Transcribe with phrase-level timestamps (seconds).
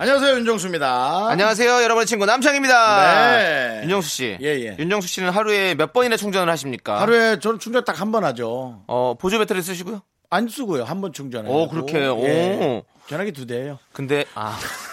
[0.00, 1.28] 안녕하세요 윤정수입니다.
[1.28, 3.36] 안녕하세요, 여러분의 친구 남창입니다.
[3.36, 3.80] 네.
[3.82, 4.38] 윤정수 씨.
[4.40, 4.76] 예, 예.
[4.78, 6.98] 윤정수 씨는 하루에 몇 번이나 충전을 하십니까?
[7.02, 8.82] 하루에 저는 충전 딱 한 번 하죠.
[8.86, 10.00] 어, 보조 배터리 쓰시고요?
[10.30, 10.84] 안 쓰고요.
[10.84, 11.52] 한 번 충전해요.
[11.54, 12.14] 오, 그렇게 해요?
[12.16, 12.82] 오.
[13.08, 13.78] 전화기 두 대예요.
[13.92, 14.58] 근데 아.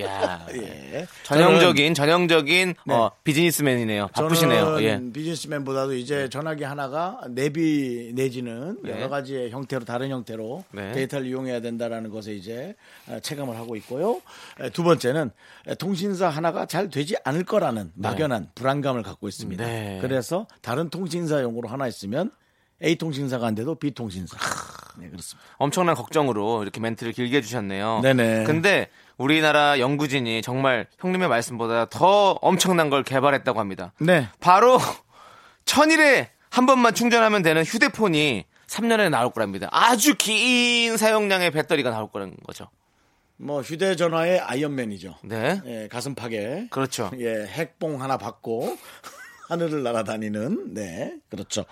[0.00, 0.46] 야.
[0.54, 1.06] 예.
[1.24, 2.94] 전형적인 전형적인 네.
[2.94, 4.08] 어, 비즈니스맨이네요.
[4.08, 4.64] 바쁘시네요.
[4.64, 5.12] 저는 예.
[5.12, 8.92] 비즈니스맨보다도 이제 전화기 하나가 내비 내지는 네.
[8.92, 10.92] 여러 가지의 형태로 다른 형태로 네.
[10.92, 12.74] 데이터를 이용해야 된다라는 것에 이제
[13.08, 14.20] 아, 체감을 하고 있고요.
[14.60, 15.30] 에, 두 번째는
[15.68, 19.64] 에, 통신사 하나가 잘 되지 않을 거라는 막연한 불안감을 갖고 있습니다.
[19.64, 19.98] 네.
[20.00, 22.30] 그래서 다른 통신사용으로 하나 있으면
[22.84, 24.36] A 통신사가 안 돼도 B 통신사.
[24.98, 25.48] 네, 그렇습니다.
[25.56, 28.00] 엄청난 걱정으로 이렇게 멘트를 길게 해주셨네요.
[28.02, 28.44] 네네.
[28.44, 28.88] 근데
[29.22, 33.92] 우리나라 연구진이 정말 형님의 말씀보다 더 엄청난 걸 개발했다고 합니다.
[34.00, 34.28] 네.
[34.40, 34.78] 바로
[35.64, 39.68] 천일에 한 번만 충전하면 되는 휴대폰이 3년에 나올 거랍니다.
[39.70, 42.68] 아주 긴 사용량의 배터리가 나올 거라는 거죠.
[43.36, 45.16] 뭐 휴대전화의 아이언맨이죠.
[45.24, 45.60] 네.
[45.66, 46.66] 예, 가슴 파괴.
[46.70, 47.10] 그렇죠.
[47.18, 48.76] 예, 핵봉 하나 받고
[49.48, 51.64] 하늘을 날아다니는 네, 그렇죠.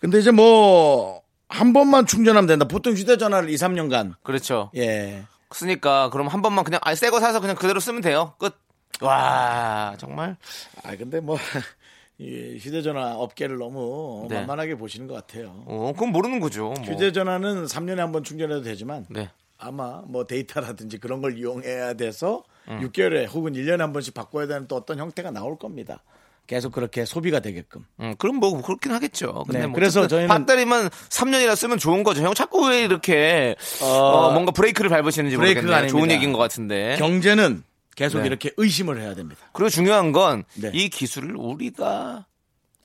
[0.00, 2.64] 근데 이제 뭐 한 번만 충전하면 된다.
[2.66, 4.70] 보통 휴대전화를 2, 3년간 그렇죠.
[4.76, 5.22] 예.
[5.54, 8.34] 쓰니까 그럼 한 번만 그냥 아, 새거 사서 그냥 그대로 쓰면 돼요.
[8.38, 8.54] 끝.
[9.00, 10.36] 와, 정말.
[10.82, 11.36] 아 근데 뭐
[12.18, 14.38] 이 휴대전화 업계를 너무 네.
[14.40, 15.64] 만만하게 보시는 것 같아요.
[15.66, 16.66] 어, 그건 모르는 거죠.
[16.76, 16.84] 뭐.
[16.84, 19.30] 휴대전화는 3년에 한 번 충전해도 되지만 네.
[19.58, 22.80] 아마 뭐 데이터라든지 그런 걸 이용해야 돼서 음.
[22.88, 26.02] 6개월에 혹은 1년에 한 번씩 바꿔야 되는 또 어떤 형태가 나올 겁니다.
[26.46, 27.86] 계속 그렇게 소비가 되게끔.
[28.00, 29.44] 음, 그럼 뭐 그렇긴 하겠죠.
[29.46, 32.22] 근데 네, 뭐 그래서 저희는- 배터리만 3년이나 쓰면 좋은 거죠.
[32.22, 35.88] 형 자꾸 왜 이렇게 어, 뭔가 브레이크를 밟으시는지 모르겠네요.
[35.88, 36.96] 좋은 얘기인 것 같은데.
[36.98, 37.62] 경제는
[37.96, 38.26] 계속 네.
[38.26, 39.40] 이렇게 의심을 해야 됩니다.
[39.52, 40.70] 그리고 중요한 건이 네.
[40.88, 42.26] 기술을 우리가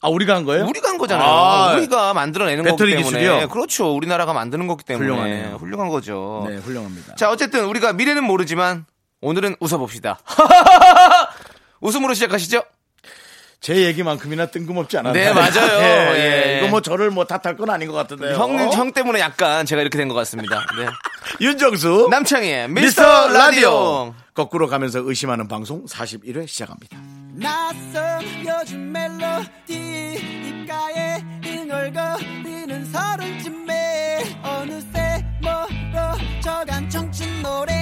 [0.02, 0.66] 아 우리가 한 거예요?
[0.66, 1.28] 우리가 한 거잖아요.
[1.28, 3.50] 아, 우리가 만들어내는 거기 배터리 때문에 기술이요?
[3.50, 3.94] 그렇죠.
[3.94, 5.56] 우리나라가 만드는 거기 때문에 훌륭하네요.
[5.58, 6.46] 훌륭한 거죠.
[6.48, 7.16] 네, 훌륭합니다.
[7.16, 8.86] 자, 어쨌든 우리가 미래는 모르지만
[9.19, 10.19] 오늘은 웃어봅시다.
[11.81, 12.64] 웃음으로 시작하시죠.
[13.62, 15.24] 제 얘기만큼이나 뜬금없지 않았나요?
[15.24, 15.80] 네, 맞아요.
[16.16, 16.58] 예, 예.
[16.59, 18.36] 이거 뭐 저를 뭐 탓할 건 아닌 것 같은데요.
[18.36, 20.66] 형, 형 때문에 약간 제가 이렇게 된 것 같습니다.
[20.78, 20.88] 네.
[21.46, 24.16] 윤정수 남창희의 미스터 미스터 라디오 라디오.
[24.34, 26.98] 거꾸로 가면서 의심하는 방송 41회 시작합니다.
[27.34, 29.74] 낯선 요즘 멜로디
[30.48, 37.74] 입가에 흥얼거리는 서른쯤에 어느새 멀어져간 청춘 노래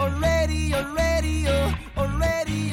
[0.00, 2.72] Already already already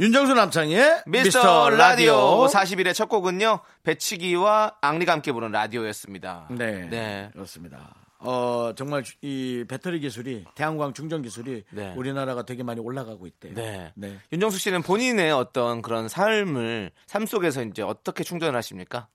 [0.00, 3.58] 윤정수 남창희의 미스터 라디오 41의 첫 곡은요.
[3.82, 6.48] 배치기와 앙리가 함께 부른 라디오였습니다.
[6.52, 7.30] 네, 네.
[7.32, 7.96] 그렇습니다.
[8.20, 11.94] 어 정말 이 배터리 기술이 태양광 충전 기술이 네.
[11.96, 13.54] 우리나라가 되게 많이 올라가고 있대요.
[13.54, 13.92] 네.
[13.96, 14.18] 네.
[14.32, 19.08] 윤정수 씨는 본인의 어떤 그런 삶을 삶 속에서 이제 어떻게 충전을 하십니까?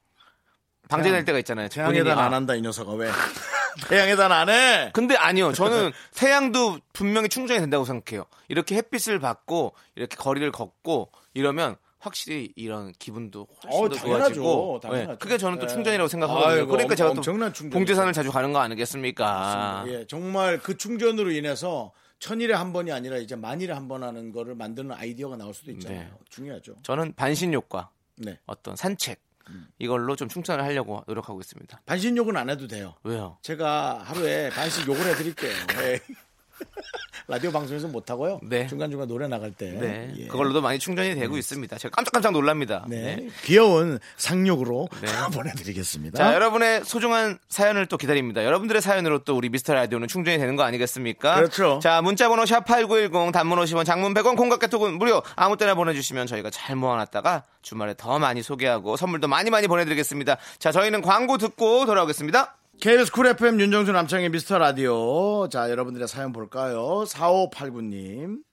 [0.90, 1.70] 방전될 때가 있잖아요.
[1.70, 3.10] 태양에다 본인이, 아, 안 한다 이 녀석아 왜?
[3.90, 4.92] 태양에다 안 해.
[4.94, 5.52] 근데 아니요.
[5.54, 8.26] 저는 태양도 분명히 충전이 된다고 생각해요.
[8.48, 14.34] 이렇게 햇빛을 받고 이렇게 거리를 걷고 이러면 확실히 이런 기분도 훨씬 어, 더 당연하죠.
[14.36, 15.12] 좋아지고 당연하죠.
[15.12, 15.74] 네, 그게 저는 또 네.
[15.74, 16.52] 충전이라고 생각하거든요.
[16.54, 17.22] 아이고, 그러니까 제가 또.
[17.70, 19.86] 봉제산을 자주 가는 거 아니겠습니까?
[19.88, 24.54] 예, 정말 그 충전으로 인해서 천일에 한 번이 아니라 이제 만일에 한 번 하는 거를
[24.56, 26.00] 만드는 아이디어가 나올 수도 있잖아요.
[26.02, 26.12] 네.
[26.30, 26.76] 중요하죠.
[26.84, 28.38] 저는 반신욕과 네.
[28.46, 29.33] 어떤 산책 음.
[29.80, 31.82] 이걸로 좀 충전을 하려고 노력하고 있습니다.
[31.86, 32.96] 반신 욕은 안 해도 돼요.
[33.04, 33.38] 왜요?
[33.42, 35.54] 제가 하루에 반씩 욕을 해드릴게요.
[36.76, 36.82] 네.
[37.28, 38.40] 라디오 방송에서 못 하고요.
[38.44, 38.68] 네.
[38.68, 39.72] 중간 중간 노래 나갈 때.
[39.72, 40.14] 네.
[40.18, 40.28] 예.
[40.28, 41.78] 그걸로도 많이 충전이 되고 있습니다.
[41.78, 42.86] 제가 깜짝깜짝 놀랍니다.
[42.88, 43.16] 네.
[43.16, 43.30] 네.
[43.44, 45.08] 귀여운 상욕으로 네.
[45.34, 46.18] 보내드리겠습니다.
[46.18, 48.44] 자, 여러분의 소중한 사연을 또 기다립니다.
[48.44, 51.36] 여러분들의 사연으로 또 우리 미스터 라디오는 충전이 되는 거 아니겠습니까?
[51.36, 51.80] 그렇죠.
[51.82, 55.22] 자, 문자번호 샵 8910 단문 50원, 장문 100원, 콩깍개톡은 무료.
[55.36, 60.38] 아무 때나 보내주시면 저희가 잘 모아놨다가 주말에 더 많이 소개하고 선물도 많이 많이 보내드리겠습니다.
[60.60, 62.56] 자, 저희는 광고 듣고 돌아오겠습니다.
[62.84, 65.48] KBS 쿨 FM 윤정수 남창희의 미스터 라디오.
[65.48, 67.06] 자, 여러분들의 사연 볼까요?
[67.06, 68.44] 4589님.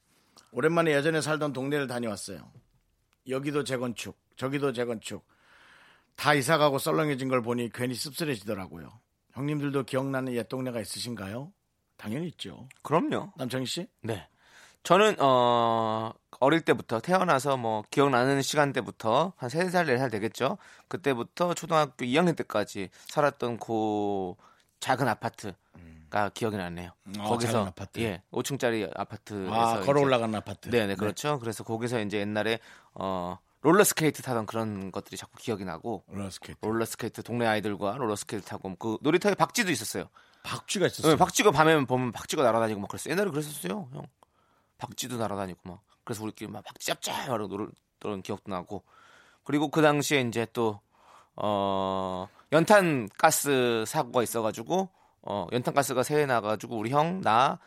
[0.52, 2.52] 오랜만에 예전에 살던 동네를 다녀왔어요.
[3.28, 5.26] 여기도 재건축, 저기도 재건축.
[6.14, 9.00] 다 이사가고 썰렁해진 걸 보니 괜히 씁쓸해지더라고요.
[9.32, 11.52] 형님들도 기억나는 옛 동네가 있으신가요?
[11.96, 12.68] 당연히 있죠.
[12.82, 13.32] 그럼요.
[13.36, 13.88] 남창희 씨?
[14.00, 14.28] 네.
[14.82, 20.58] 저는 어 어릴 때부터 태어나서 뭐 기억나는 시간대부터 한 3살 4살 되겠죠.
[20.88, 24.34] 그때부터 초등학교 2학년 때까지 살았던 그
[24.80, 25.54] 작은 아파트.
[26.10, 26.90] 가 기억이 나네요.
[27.20, 28.00] 아, 거기서 작은 아파트.
[28.00, 30.68] 예, 5층짜리 아파트에서 아, 걸어 올라가는 아파트.
[30.68, 31.38] 네, 네, 그렇죠.
[31.38, 32.58] 그래서 거기서 이제 옛날에
[32.94, 36.58] 어 롤러 스케이트 타던 그런 것들이 자꾸 기억이 나고 롤러스케이트.
[36.62, 40.08] 롤러 스케이트 동네 아이들과 롤러 스케이트 타고 그 놀이터에 박쥐도 있었어요.
[40.42, 41.12] 박쥐가 있었어요.
[41.12, 43.12] 네, 박쥐가 밤에 보면 박쥐가 날아다니고 막 그랬어요.
[43.12, 44.06] 옛날에 그랬었어요, 형.
[44.80, 45.82] 박쥐도 날아다니고 막.
[46.04, 47.68] 그래서 우리끼리 막 박쥐 잡자 이러고
[48.02, 48.82] 놀던 기억도 나고.
[49.44, 50.80] 그리고 그 당시에 이제 또
[51.36, 54.88] 어, 연탄 가스 사고가 있어가지고
[55.22, 57.58] 어, 연탄 가스가 새해 나가지고 우리 형 나가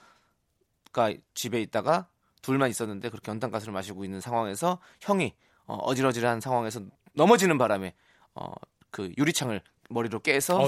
[1.33, 2.07] 집에 있다가
[2.41, 5.33] 둘만 있었는데 그렇게 연탄 가스를 마시고 있는 상황에서 형이
[5.65, 6.81] 어, 어질어질한 상황에서
[7.13, 7.93] 넘어지는 바람에
[8.35, 8.51] 어,
[8.91, 10.59] 그 유리창을 머리로 깨서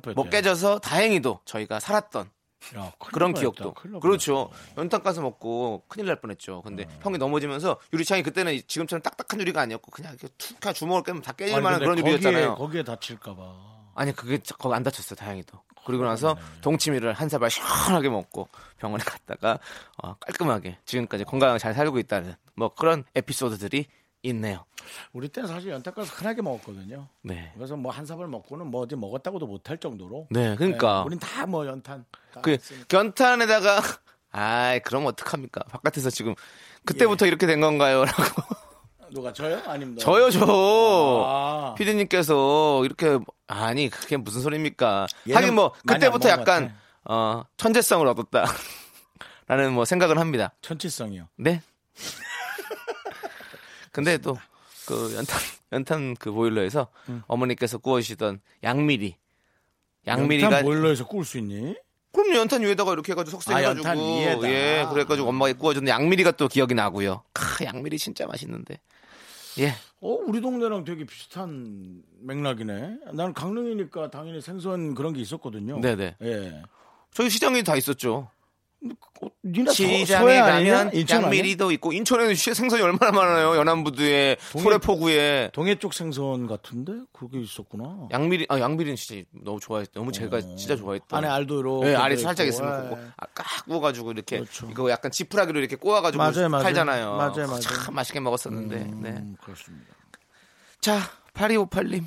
[0.00, 0.20] 뻔했다.
[0.20, 2.30] 뭐 깨져서 다행히도 저희가 살았던
[2.76, 3.74] 야, 그런 날 기억도.
[4.00, 4.48] 그렇죠.
[4.50, 4.80] 뻔했다.
[4.80, 6.62] 연탄 가스 먹고 큰일 날 뻔했죠.
[6.62, 6.98] 근데 어.
[7.02, 11.32] 형이 넘어지면서 유리창이 그때는 지금처럼 딱딱한 유리가 아니었고 그냥 이렇게 툭 그냥 주먹을 깨면 다
[11.32, 12.54] 깨질 아니, 만한 그런 유리였잖아요.
[12.56, 13.76] 거기에, 거기에 다칠까봐.
[13.94, 15.62] 아니 그게 자- 거기 안 다쳤어요 다행히도.
[15.86, 18.48] 그리고 나서 동치미를 한 사발 시원하게 먹고
[18.78, 19.60] 병원에 갔다가
[20.02, 23.86] 어, 깔끔하게 지금까지 건강하게 잘 살고 있다는 뭐 그런 에피소드들이
[24.28, 24.64] 있네요
[25.12, 27.08] 우리 때는 사실 연탄가스 흔하게 먹었거든요.
[27.22, 27.50] 네.
[27.56, 30.28] 그래서 뭐한 사발 먹고는 뭐 어디 먹었다고도 못할 정도로.
[30.30, 32.04] 네, 그러니까 우린 다 뭐 연탄.
[32.32, 32.96] 다 그 했으니까.
[32.96, 33.80] 연탄에다가
[34.30, 36.34] 아이 그럼 어떡합니까 바깥에서 지금
[36.84, 38.42] 그때부터 이렇게 된 건가요?라고
[39.12, 39.60] 누가 저요?
[39.64, 39.96] 너?
[39.98, 41.74] 저요 저 아.
[41.76, 43.18] 피디님께서 이렇게
[43.48, 45.06] 아니 그게 무슨 소리입니까?
[45.32, 46.76] 하긴 뭐 그때부터 약간.
[47.08, 48.44] 어 천재성을 얻었다.
[49.48, 50.52] 라는 뭐 생각을 합니다.
[50.60, 51.28] 천치성이요.
[51.36, 51.62] 네.
[53.96, 54.36] 근데 또
[54.86, 55.38] 그 연탄
[55.72, 56.88] 연탄 그 보일러에서
[57.26, 59.16] 어머니께서 구워주시던 양미리
[60.06, 61.74] 양미리가 연탄 보일러에서 구울 수 있니?
[62.12, 64.48] 그럼 연탄 위에다가 이렇게 해가지고 아, 석쇠해가지고 위에다.
[64.48, 67.22] 예 그래가지고 엄마가 구워줬는데 양미리가 또 기억이 나고요.
[67.34, 68.80] 크 양미리 진짜 맛있는데
[69.58, 69.70] 예
[70.00, 72.98] 어, 우리 동네랑 되게 비슷한 맥락이네.
[73.12, 75.80] 나는 강릉이니까 당연히 생선 그런 게 있었거든요.
[75.80, 76.62] 네네 예.
[77.12, 78.30] 저희 시장에 다 있었죠.
[79.22, 79.28] 어,
[80.06, 80.84] 서해 아니냐?
[80.90, 81.04] 가면?
[81.08, 83.56] 양미리도 있고 인천에는 시- 생선이 얼마나 많아요.
[83.56, 88.08] 연안부두에 소래포구에 동해 쪽 생선 같은데 그게 있었구나.
[88.12, 91.16] 양미리 아 양미리는 진짜 너무 좋아했 너무 제가 진짜 좋아했던.
[91.18, 92.16] 안에 알도 이렇게 네, 알이.
[92.18, 92.88] 살짝 있으면 예.
[92.90, 94.68] 그거 아, 깍 구워가지고 이렇게 그렇죠.
[94.70, 96.62] 이거 약간 지푸라기로 이렇게 꼬아가지고 맞아요, 맞아요.
[96.64, 97.16] 팔잖아요.
[97.16, 97.60] 맞아요, 맞아요.
[97.60, 98.76] 참 맛있게 먹었었는데.
[98.76, 99.08] 네.
[99.10, 99.86] 음, 그렇습니다.
[100.80, 101.00] 자
[101.34, 102.04] 8258님.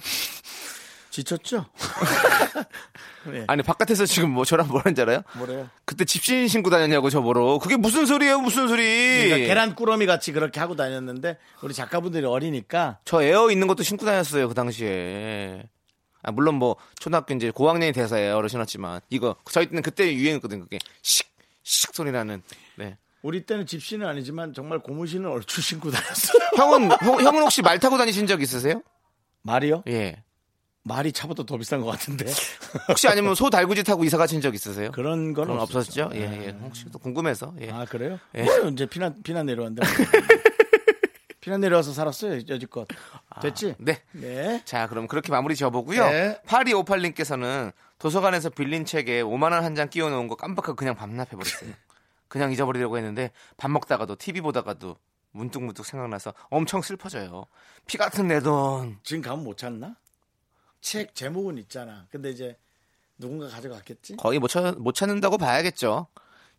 [1.20, 1.66] 지쳤죠?
[3.48, 5.22] 아니 바깥에서 지금 뭐 저랑 뭐라는지 알아요?
[5.36, 5.70] 뭐래요?
[5.86, 7.60] 그때 집신 신고 다녔냐고 저보러.
[7.60, 8.40] 그게 무슨 소리예요?
[8.40, 9.24] 무슨 소리?
[9.26, 14.06] 그러니까 계란 꾸러미 같이 그렇게 하고 다녔는데 우리 작가분들이 어리니까 저 에어 있는 것도 신고
[14.06, 15.64] 다녔어요 그 당시에.
[16.22, 20.80] 아 물론 뭐 초등학교 이제 고학년이 돼서 에어를 신었지만 이거 저희 때는 그때 유행했거든 그게
[21.02, 22.42] 씩씩 소리 나는.
[22.76, 22.98] 네.
[23.22, 26.40] 우리 때는 짚신은 아니지만 정말 고무신을 얼추 신고 다녔어요.
[26.56, 28.82] 형은 형, 형은 혹시 말 타고 다니신 적 있으세요?
[29.44, 29.84] 말이요?
[29.88, 30.24] 예.
[30.90, 32.26] 말이 차보다 더 비싼 것 같은데
[32.90, 34.92] 혹시 아니면 소 달구지 타고 이사 가신 적 있으세요?
[34.92, 36.04] 그런 건 없었죠.
[36.06, 36.10] 없었죠?
[36.16, 36.50] 예, 예.
[36.62, 37.54] 혹시 또 궁금해서.
[37.62, 37.70] 예.
[37.72, 38.20] 아 그래요?
[38.36, 38.44] 예.
[38.44, 39.82] 뭐 이제 피난 피난 내려왔는데
[41.42, 42.88] 피난 내려와서 살았어요 여지껏
[43.42, 43.76] 됐지?
[43.80, 44.02] 네.
[44.12, 44.62] 네.
[44.66, 46.06] 자, 그럼 그렇게 마무리 지어보고요.
[46.10, 46.42] 네.
[46.46, 51.72] 8258님께서는 도서관에서 빌린 책에 5만원 한 장 끼워놓은 거 깜빡하고 그냥 반납해버렸어요.
[52.28, 54.98] 그냥 잊어버리려고 했는데 밥 먹다가도 TV 보다가도
[55.32, 57.46] 문득문득 생각나서 엄청 슬퍼져요.
[57.88, 58.98] 피 같은 내 돈.
[59.04, 59.96] 지금 가면 못 찾나?
[60.82, 62.06] 책 제목은 있잖아.
[62.12, 62.58] 근데 이제
[63.18, 64.16] 누군가 가져갔겠지?
[64.18, 66.08] 거의 못, 찾, 못 찾는다고 봐야겠죠.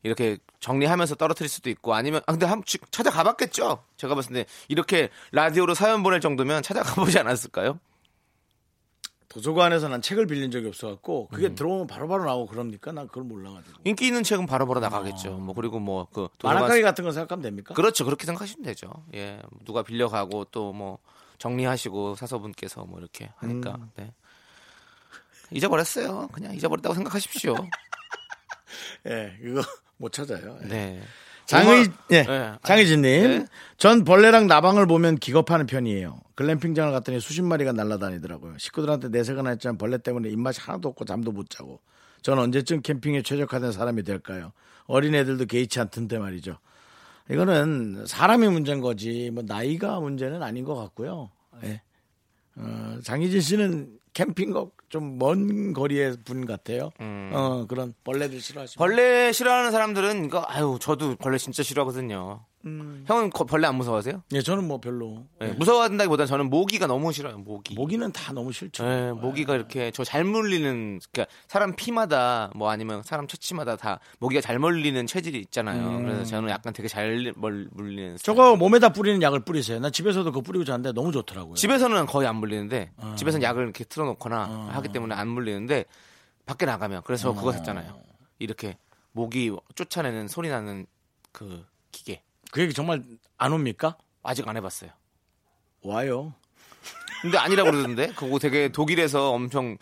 [0.03, 3.85] 이렇게 정리하면서 떨어뜨릴 수도 있고 아니면 아 근데 한번 찾아가 봤겠죠.
[3.97, 7.79] 제가 봤을 때 이렇게 라디오로 사연 보낼 정도면 찾아가 보지 않았을까요?
[9.29, 12.91] 도서관에서 난 책을 빌린 적이 없어갖고 그게 들어오면 바로바로 나오고 그럽니까?
[12.91, 13.79] 난 그걸 몰라가지고.
[13.85, 15.35] 인기 있는 책은 바로바로 나가겠죠.
[15.35, 17.75] 뭐 그리고 뭐그 만화가게 같은 거 생각하면 됩니까?
[17.75, 18.05] 그렇죠.
[18.05, 18.91] 그렇게 생각하시면 되죠.
[19.15, 19.41] 예.
[19.65, 20.99] 누가 빌려가고 또 뭐
[21.41, 23.77] 정리하시고 사서분께서 뭐 이렇게 하니까.
[23.77, 23.91] 음.
[23.97, 24.13] 네.
[25.51, 26.29] 잊어버렸어요.
[26.29, 27.57] 그냥 잊어버렸다고 생각하십시오.
[29.09, 29.63] 예, 이거
[29.97, 30.59] 못 찾아요.
[30.63, 30.69] 예.
[30.69, 31.03] 네.
[31.47, 32.53] 장의 예, 네.
[32.63, 33.47] 장희진님, 네.
[33.77, 36.21] 전 벌레랑 나방을 보면 기겁하는 편이에요.
[36.37, 38.57] 글램핑장을 갔더니 수십 마리가 날아다니더라고요.
[38.59, 41.81] 식구들한테 내색은 했지만 벌레 때문에 입맛이 하나도 없고 잠도 못 자고.
[42.23, 44.53] 전 언제쯤 캠핑에 최적화된 사람이 될까요?
[44.87, 46.59] 어린 애들도 개의치 않던데 말이죠.
[47.31, 51.31] 이거는 사람이 문제인 거지 뭐 나이가 문제는 아닌 것 같고요.
[51.65, 51.83] 예.
[52.57, 54.53] 어, 장희진 씨는 캠핑
[54.89, 56.91] 좀먼 거리의 분 같아요.
[56.99, 58.79] 어, 그런 벌레들 싫어하시면.
[58.85, 62.45] 벌레 싫어하는 사람들은 이거 아유 저도 벌레 진짜 싫어하거든요.
[62.67, 63.05] 음.
[63.07, 64.23] 형은 거- 벌레 안 무서워하세요?
[64.33, 65.25] 예, 저는 뭐 별로.
[65.41, 67.39] 예, 무서워한다기보다는 저는 모기가 너무 싫어요.
[67.39, 67.75] 모기.
[67.75, 68.85] 모기는 다 너무 싫죠.
[68.85, 74.41] 예, 모기가 이렇게 저 잘 물리는 그러니까 사람 피마다 뭐 아니면 사람 처치마다 다 모기가
[74.43, 75.99] 잘 물리는 체질이 있잖아요.
[76.03, 78.35] 그래서 저는 약간 되게 잘 멀- 물리는 스타일.
[78.35, 78.37] 음.
[78.37, 79.79] 저거 몸에다 뿌리는 약을 뿌리세요.
[79.81, 81.55] 나 집에서도 그거 뿌리고 자는데 너무 좋더라고요.
[81.55, 83.15] 집에서는 거의 안 물리는데 어.
[83.17, 85.87] 집에서는 약을 이렇게 틀어놓거나 하기 때문에 안 물리는데
[86.45, 88.03] 밖에 나가면 그래서 저 그거 했잖아요.
[88.39, 88.77] 이렇게
[89.13, 90.85] 모기 쫓아내는 소리 나는
[91.33, 93.03] 그 기계 그 얘기 정말
[93.39, 93.97] 안 옵니까?
[94.23, 94.91] 아직 안 해봤어요.
[95.83, 96.35] 와요.
[97.23, 99.77] 근데 아니라고 그러던데 그거 되게 독일에서 엄청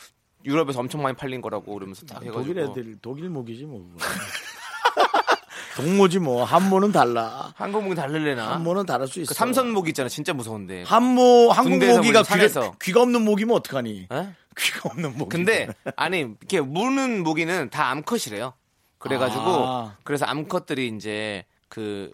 [0.45, 3.97] 유럽에서 엄청 많이 팔린 거라고 그러면서 딱 해가지고 독일 애들 독일 모기지 뭐.
[5.77, 7.53] 동모지 뭐 한모는 달라.
[7.57, 8.55] 한국 모기 다를래나?
[8.55, 9.29] 한모는 다를 수 있어.
[9.29, 10.83] 그 삼선 모기 있잖아 진짜 무서운데.
[10.83, 12.61] 한모 한국 군대에서 모기가 보는 산에서.
[12.63, 14.09] 귀가, 귀가 없는 모기면 어떡하니?
[14.11, 14.29] 에?
[14.59, 15.29] 귀가 없는 모기.
[15.31, 18.55] 근데 아니 이렇게 무는 모기는 다 암컷이래요.
[18.99, 19.97] 그래가지고 아.
[20.03, 22.11] 그래서 암컷들이 이제 그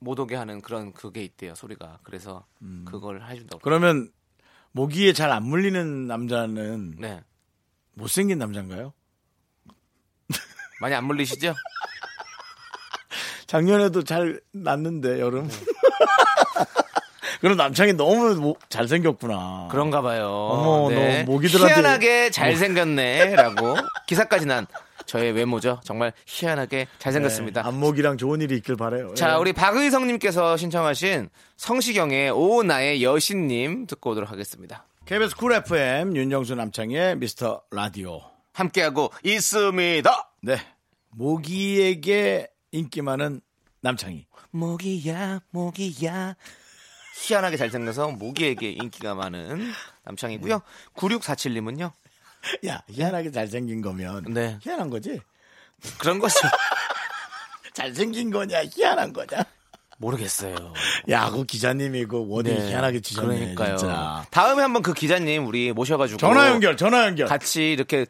[0.00, 2.00] 못 오게 하는 그런 그게 있대요 소리가.
[2.02, 2.84] 그래서 음.
[2.86, 3.58] 그걸 해준다고.
[3.62, 4.10] 그러면
[4.72, 7.22] 모기에 잘 안 물리는 남자는 네
[7.94, 8.92] 못생긴 남자인가요?
[10.82, 11.54] 많이 안 물리시죠?
[13.46, 15.48] 작년에도 잘 났는데 여름.
[15.48, 15.54] 네.
[17.40, 19.68] 그럼 남창이 너무 모- 잘생겼구나.
[19.70, 20.28] 그런가 봐요.
[20.28, 23.76] 어머, 너 모기들한테- 희한하게 잘생겼네 라고
[24.06, 24.66] 기사까지 난
[25.06, 25.80] 저의 외모죠.
[25.84, 27.62] 정말 희한하게 잘생겼습니다.
[27.62, 29.14] 네, 안목이랑 좋은 일이 있길 바래요.
[29.14, 29.34] 자, 예.
[29.36, 34.86] 우리 박의성님께서 신청하신 성시경의 오 나의 여신님 듣고 오도록 하겠습니다.
[35.06, 38.20] KBS 쿨 FM 윤정수 남창희의 미스터 라디오.
[38.52, 40.32] 함께하고 있습니다.
[40.42, 40.56] 네.
[41.10, 43.40] 모기에게 인기 많은
[43.80, 44.26] 남창희.
[44.50, 46.36] 모기야, 모기야.
[47.16, 49.72] 희한하게 잘생겨서 모기에게 인기가 많은
[50.04, 50.60] 남창이고요.
[50.96, 51.92] 9647님은요.
[52.66, 54.58] 야, 희한하게 잘생긴 거면 네.
[54.62, 55.20] 희한한 거지?
[55.98, 56.34] 그런 거죠.
[57.74, 59.44] 잘생긴 거냐, 희한한 거냐?
[59.98, 60.72] 모르겠어요.
[61.10, 62.68] 야, 그 기자님이 그 원이 네.
[62.68, 63.38] 희한하게 치셨네.
[63.38, 63.76] 그러니까요.
[63.76, 64.26] 진짜.
[64.30, 67.26] 다음에 한번 그 기자님 우리 모셔가지고 전화 연결, 전화 연결.
[67.26, 68.06] 같이 이렇게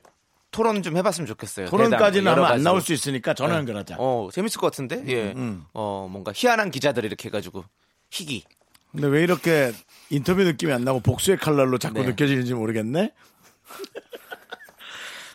[0.50, 1.66] 토론 좀 해봤으면 좋겠어요.
[1.68, 2.62] 토론까지는 하면 안.
[2.62, 3.58] 나올 수 있으니까 전화 네.
[3.58, 3.96] 연결하자.
[3.98, 5.02] 어 재밌을 것 같은데.
[5.08, 5.32] 예.
[5.32, 5.64] 음.
[5.72, 7.64] 어 뭔가 희한한 기자들 이렇게 해가지고
[8.10, 8.44] 희귀.
[8.92, 9.72] 근데 왜 이렇게
[10.10, 12.06] 인터뷰 느낌이 안 나고 복수의 칼날로 자꾸 네.
[12.06, 13.12] 느껴지는지 모르겠네?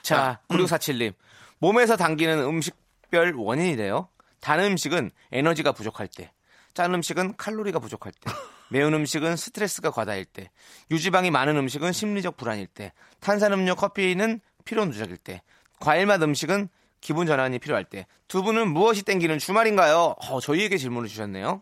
[0.10, 0.58] 자, 음.
[0.58, 1.14] 9647님.
[1.60, 4.08] 몸에서 당기는 음식별 원인이래요.
[4.40, 6.32] 단 음식은 에너지가 부족할 때,
[6.74, 8.20] 짠 음식은 칼로리가 부족할 때,
[8.72, 10.50] 매운 음식은 스트레스가 과다일 때,
[10.90, 15.42] 유지방이 많은 음식은 심리적 불안일 때, 탄산음료 커피는 피로 누적일 때,
[15.80, 16.70] 과일 맛 음식은
[17.02, 20.16] 기분 전환이 필요할 때, 두 분은 무엇이 땡기는 주말인가요?
[20.18, 21.62] 어, 저희에게 질문을 주셨네요.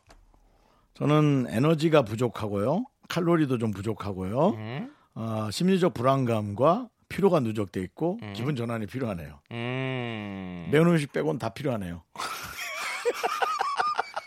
[0.93, 2.85] 저는 에너지가 부족하고요.
[3.09, 4.49] 칼로리도 좀 부족하고요.
[4.49, 9.39] 음, 어, 심리적 불안감과 피로가 누적돼 있고 기분 전환이 필요하네요.
[9.51, 12.03] 음, 매운 음식 빼고는 다 필요하네요.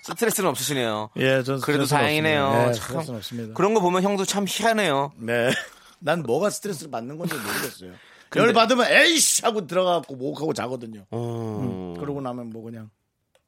[0.02, 1.10] 스트레스는 없으시네요.
[1.16, 2.66] 예, 전 그래도 다행이네요.
[2.68, 2.96] 예, 참.
[2.98, 3.54] 없습니다.
[3.54, 5.12] 그런 거 보면 형도 참 희한해요.
[5.16, 5.50] 네.
[6.00, 7.92] 난 뭐가 스트레스를 받는 건지 모르겠어요.
[8.30, 11.04] 근데- 열 받으면 에이씨 하고 들어가고 목하고 자거든요.
[11.10, 12.90] 어, 그러고 나면 뭐 그냥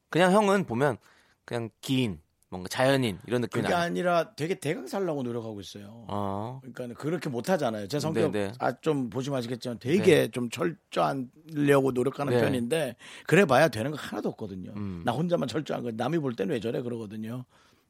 [0.09, 0.97] 그냥 형은 보면
[1.45, 2.19] 그냥 기인,
[2.53, 3.83] 뭔가 자연인 이런 느낌이 그게 나요.
[3.83, 6.05] 아니라 되게 대강 살라고 노력하고 있어요.
[6.07, 6.61] 어.
[6.73, 7.87] 그러니까 그렇게 못 하잖아요.
[7.87, 8.53] 제 성격 네, 네.
[8.59, 12.41] 아, 좀 보시면 아시겠지만 되게 좀 철저하려고 노력하는 네.
[12.41, 12.95] 편인데
[13.25, 14.71] 그래 봐야 되는 거 하나도 없거든요.
[14.75, 15.01] 음.
[15.03, 17.43] 나 혼자만 철저한 거 남이 볼 때는 왜 저래 그러거든요.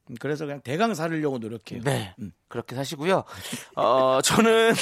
[0.09, 1.81] 음, 그래서 그냥 대강 살려고 노력해요.
[1.83, 2.15] 네.
[2.19, 2.31] 음.
[2.47, 3.25] 그렇게 사시고요.
[3.75, 4.73] 어, 저는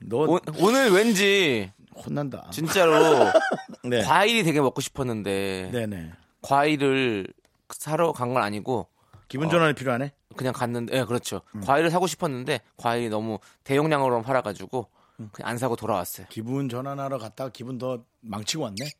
[0.00, 2.48] 너 오, 오늘 왠지 혼난다.
[2.50, 2.94] 진짜로
[3.84, 4.00] 네.
[4.04, 6.12] 과일이 되게 먹고 싶었는데 네네.
[6.40, 7.26] 과일을
[7.74, 8.88] 사러 간 건 아니고
[9.28, 10.12] 기분 전환이 필요하네.
[10.36, 11.40] 그냥 갔는데 예, 그렇죠.
[11.54, 11.60] 음.
[11.60, 14.88] 과일을 사고 싶었는데 과일이 너무 대용량으로 팔아 가지고
[15.20, 15.28] 음.
[15.32, 16.26] 그냥 안 사고 돌아왔어요.
[16.30, 18.90] 기분 전환하러 갔다가 기분 더 망치고 왔네.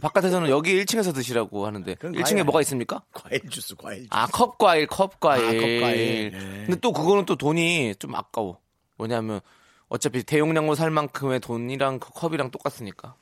[0.00, 3.02] 바깥에서는 여기 1층에서 드시라고 하는데 그건 1층에 과일 뭐가 있습니까?
[3.12, 4.08] 과일 주스, 과일 주스.
[4.10, 5.44] 아, 컵 과일, 컵 과일.
[5.44, 6.30] 아, 컵 과일.
[6.30, 6.38] 네.
[6.64, 8.58] 근데 또 그거는 또 돈이 좀 아까워.
[8.96, 9.40] 왜냐하면
[9.88, 13.16] 어차피 대용량으로 살 만큼의 돈이랑 그 컵이랑 똑같으니까.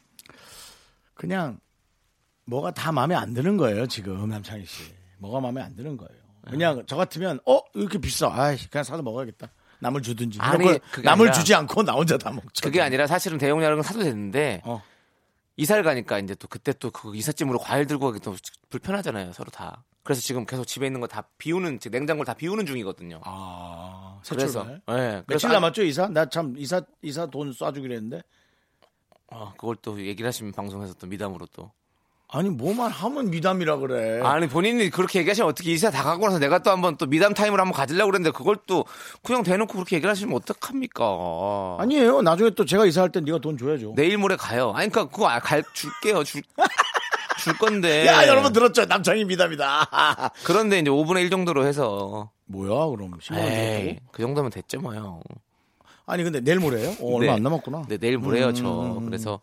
[1.21, 1.61] 그냥
[2.47, 4.83] 뭐가 다 마음에 안 드는 거예요 지금 남창희 씨.
[5.19, 6.19] 뭐가 마음에 안 드는 거예요.
[6.49, 8.29] 그냥 저 같으면 어 이렇게 비싸.
[8.29, 9.53] 아 그냥 사서 먹어야겠다.
[9.81, 10.39] 남을 주든지.
[10.41, 10.65] 아니,
[11.05, 12.62] 남을 아니라- 주지 않고 나 혼자 다 먹죠.
[12.62, 14.83] 그게 아니라 사실은 대용량은 사도 되는데 어.
[15.57, 18.35] 이사를 가니까 이제 또 그때 또 그 이삿짐으로 과일 들고 가기 또
[18.71, 19.85] 불편하잖아요 서로 다.
[20.03, 23.21] 그래서 지금 계속 집에 있는 거 다 비우는 지금 냉장고를 다 비우는 중이거든요.
[23.25, 24.67] 아, 새 그래서.
[24.89, 25.23] 예.
[25.27, 26.09] 며칠 아- 남았죠 이사?
[26.09, 28.23] 나 참 이사 이사 돈 쏴주기로 했는데.
[29.30, 31.70] 아, 그걸 또 얘기를 하시면 방송에서 또 미담으로 또.
[32.32, 34.20] 아니 뭐만 하면 미담이라 그래.
[34.22, 37.58] 아니 본인이 그렇게 얘기하시면 어떻게 이사 다 가고 나서 내가 또 한번 또 미담 타임을
[37.58, 38.84] 한번 가지려고 그랬는데 그걸 또
[39.25, 41.76] 그냥 대놓고 그렇게 얘기를 하시면 어떡합니까?
[41.80, 42.22] 아니에요.
[42.22, 43.94] 나중에 또 제가 이사할 때 네가 돈 줘야죠.
[43.96, 44.70] 내일 모레 가요.
[44.76, 46.22] 아니 그러니까 그거 아- 갈 줄게요.
[46.22, 46.42] 줄,
[47.42, 48.06] 줄 건데.
[48.06, 48.84] 야 여러분 들었죠?
[48.84, 50.30] 남창희 미담이다.
[50.44, 54.06] 그런데 이제 5분의 1 정도로 해서 뭐야 그럼 10만 원 에이, 줬다고?
[54.12, 55.20] 그 정도면 됐죠 뭐 형.
[56.07, 56.90] 아니 근데 내일 모레요?
[57.00, 57.37] 어, 얼마 네.
[57.37, 57.85] 안 남았구나.
[57.88, 59.02] 네, 내일 모레요 음, 저.
[59.04, 59.40] 그래서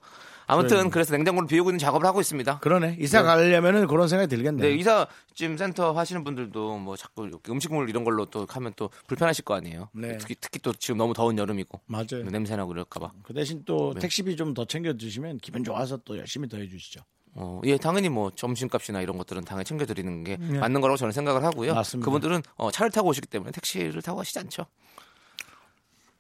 [0.50, 0.90] 아무튼 그러네.
[0.92, 2.60] 그래서 냉장고를 비우고 있는 작업을 하고 있습니다.
[2.60, 2.98] 그러네.
[3.02, 4.62] 이사 가려면은 그런 생각이 들겠네.
[4.62, 9.56] 네, 이사짐 센터 하시는 분들도 뭐 자꾸 음식물 이런 걸로 또 하면 또 불편하실 거
[9.56, 9.90] 아니에요.
[9.94, 10.18] 네.
[10.18, 12.24] 특히, 특히 또 지금 너무 더운 여름이고 맞아요.
[12.32, 13.12] 냄새 나고 이럴까 봐.
[13.24, 14.00] 그 대신 또 네.
[14.00, 17.02] 택시비 좀 더 챙겨 주시면 기분 좋아서 또 열심히 더 해 주시죠.
[17.40, 21.72] 어, 예, 당연히 뭐 점심값이나 이런 것들은 당연히 챙겨드리는 게 맞는 거라고 저는 생각을 하고요.
[21.72, 21.76] 네.
[21.76, 22.06] 맞습니다.
[22.06, 24.66] 그분들은 어, 차를 타고 오시기 때문에 택시를 타고 가시지 않죠.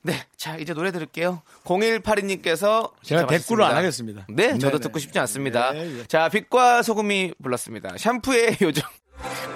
[0.03, 1.41] 네, 자 이제 노래 들을게요.
[1.65, 4.25] 0182님께서 제가 댓글을 안 하겠습니다.
[4.29, 4.79] 네, 저도 네네.
[4.79, 5.73] 듣고 싶지 않습니다.
[5.73, 6.03] 네, 예.
[6.07, 7.97] 자, 빛과 소금이 불렀습니다.
[7.97, 8.89] 샴푸의 요정.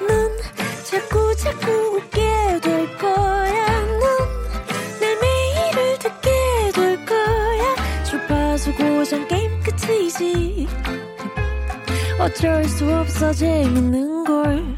[0.07, 0.37] 넌
[0.83, 2.19] 자꾸 자꾸 웃게
[2.61, 3.81] 될 거야.
[3.85, 8.03] 넌내 매일을 듣게 될 거야.
[8.03, 10.67] 주파수 고정 게임 끝이지.
[12.19, 14.75] 어쩔 수 없어 재밌는 걸.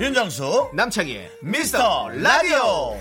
[0.00, 2.96] 윤정수 남창희의 미스터 라디오.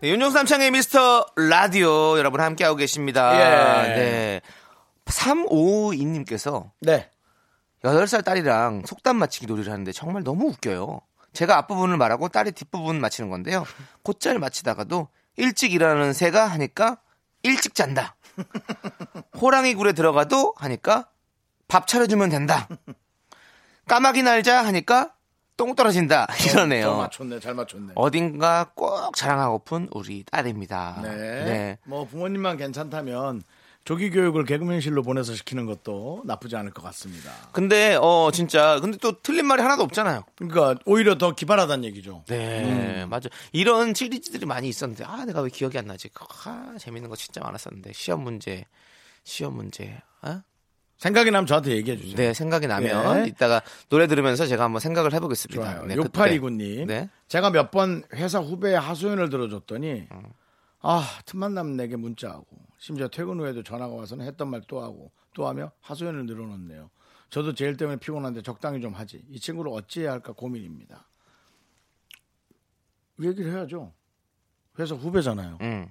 [0.00, 3.34] 네, 윤종수 남창의 미스터 라디오 여러분 함께하고 계십니다.
[3.34, 3.94] 예.
[3.96, 4.40] 네.
[5.06, 7.10] 3552님께서 네.
[7.82, 11.00] 8살 딸이랑 속담 맞히기 놀이를 하는데 정말 너무 웃겨요.
[11.32, 13.64] 제가 앞부분을 말하고 딸이 뒷부분 맞히는 건데요.
[14.04, 15.08] 곧잘 맞히다가도
[15.38, 16.98] 일찍 일어나는 새가 하니까
[17.42, 18.14] 일찍 잔다.
[19.40, 21.08] 호랑이 굴에 들어가도 하니까
[21.68, 22.68] 밥 차려주면 된다.
[23.88, 25.14] 까마귀 날자 하니까
[25.56, 26.26] 똥 떨어진다.
[26.26, 26.96] 잘 이러네요.
[26.96, 27.40] 맞췄네.
[27.40, 27.92] 잘 맞췄네.
[27.94, 31.00] 어딘가 꼭 자랑하고픈 우리 딸입니다.
[31.02, 31.10] 네.
[31.16, 31.78] 네.
[31.84, 33.42] 뭐 부모님만 괜찮다면
[33.84, 37.32] 조기 교육을 개그맨실로 보내서 시키는 것도 나쁘지 않을 것 같습니다.
[37.52, 40.24] 근데 어 진짜 근데 또 틀린 말이 하나도 없잖아요.
[40.36, 42.24] 그러니까 오히려 더 기발하다는 얘기죠.
[42.28, 43.28] 네, 맞아.
[43.52, 46.08] 이런 시리즈들이 많이 있었는데 아 내가 왜 기억이 안 나지?
[46.44, 48.64] 아 재밌는 거 진짜 많았었는데 시험 문제,
[49.24, 50.00] 시험 문제.
[50.20, 50.42] 아?
[50.98, 52.14] 생각이 나면 저한테 얘기해 주세요.
[52.14, 53.28] 네, 생각이 나면 네.
[53.28, 55.60] 이따가 노래 들으면서 제가 한번 생각을 해보겠습니다.
[55.60, 55.84] 좋아요.
[55.86, 56.86] 네, 6829님.
[56.86, 57.10] 네.
[57.26, 60.06] 제가 몇 번 회사 후배의 하소연을 들어줬더니
[60.82, 62.46] 아 틈만 나면 내게 문자하고
[62.78, 66.90] 심지어 퇴근 후에도 전화가 와서는 했던 말 또 하고 또 하며 하소연을 늘어놓네요.
[67.30, 69.24] 저도 제일 때문에 피곤한데 적당히 좀 하지.
[69.30, 71.06] 이 친구를 어찌해야 할까 고민입니다.
[73.20, 73.92] 얘기를 해야죠.
[74.78, 75.58] 회사 후배잖아요.
[75.60, 75.90] 음.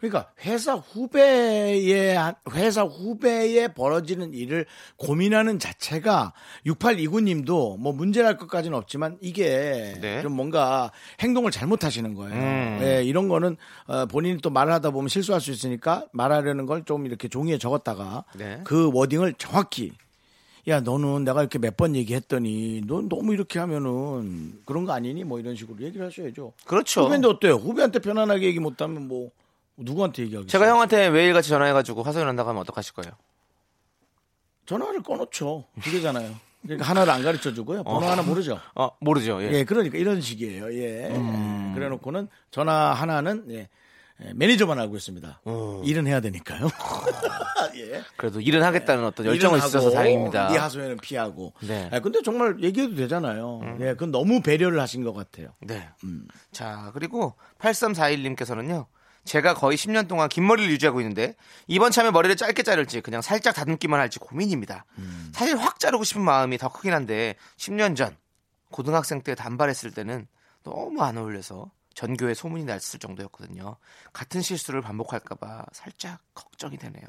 [0.00, 6.32] 그러니까 회사 후배의 회사 후배에 벌어지는 일을 고민하는 자체가
[6.66, 10.22] 6829님도 뭐 문제랄 것까지는 없지만 이게 네.
[10.22, 12.34] 좀 뭔가 행동을 잘못하시는 거예요.
[12.34, 12.78] 음.
[12.82, 17.04] 예, 이런 거는 어, 본인이 또 말을 하다 보면 실수할 수 있으니까 말하려는 걸 좀
[17.04, 18.62] 이렇게 종이에 적었다가 네.
[18.64, 19.92] 그 워딩을 정확히
[20.66, 25.38] 야 너는 내가 이렇게 몇 번 얘기했더니 넌 너무 이렇게 하면은 그런 거 아니니 뭐
[25.38, 26.54] 이런 식으로 얘기를 하셔야죠.
[26.64, 27.02] 그렇죠.
[27.04, 27.54] 후배인데 어때요?
[27.56, 29.30] 후배한테 편안하게 얘기 못하면 뭐
[29.80, 30.48] 누구한테 얘기하겠어요?
[30.48, 33.12] 제가 형한테 매일같이 전화해가지고 하소연 한다고 하면 어떡하실 거예요?
[34.66, 35.64] 전화를 꺼놓죠.
[35.82, 36.34] 두 개잖아요.
[36.62, 37.82] 그러니까 하나를 안 가르쳐 주고요.
[37.82, 38.60] 번호 하나 모르죠.
[38.74, 39.42] 어 모르죠.
[39.42, 39.50] 예.
[39.52, 40.72] 예, 그러니까 이런 식이에요.
[40.74, 41.08] 예.
[41.08, 41.72] 음.
[41.74, 43.68] 그래 놓고는 전화 하나는 예.
[44.22, 45.40] 예, 매니저만 알고 있습니다.
[45.44, 45.82] 어.
[45.84, 46.68] 일은 해야 되니까요.
[47.76, 48.02] 예.
[48.16, 50.48] 그래도 일은 하겠다는 어떤 열정은 있어서 다행입니다.
[50.50, 51.54] 네 하소연은 피하고.
[51.60, 51.84] 네.
[51.84, 51.94] 음.
[51.94, 53.60] 아, 근데 정말 얘기해도 되잖아요.
[53.80, 55.54] 예, 그건 너무 배려를 하신 것 같아요.
[55.60, 55.88] 네.
[56.04, 56.28] 음.
[56.52, 58.86] 자, 그리고 8341님께서는요.
[59.24, 61.34] 제가 거의 10년 동안 긴 머리를 유지하고 있는데
[61.66, 64.84] 이번 참에 머리를 짧게 자를지 그냥 살짝 다듬기만 할지 고민입니다.
[64.98, 65.30] 음.
[65.34, 68.16] 사실 확 자르고 싶은 마음이 더 크긴 한데 10년 전
[68.70, 70.26] 고등학생 때 단발했을 때는
[70.62, 73.76] 너무 안 어울려서 전교에 소문이 났을 정도였거든요.
[74.12, 77.04] 같은 실수를 반복할까봐 살짝 걱정이 되네요.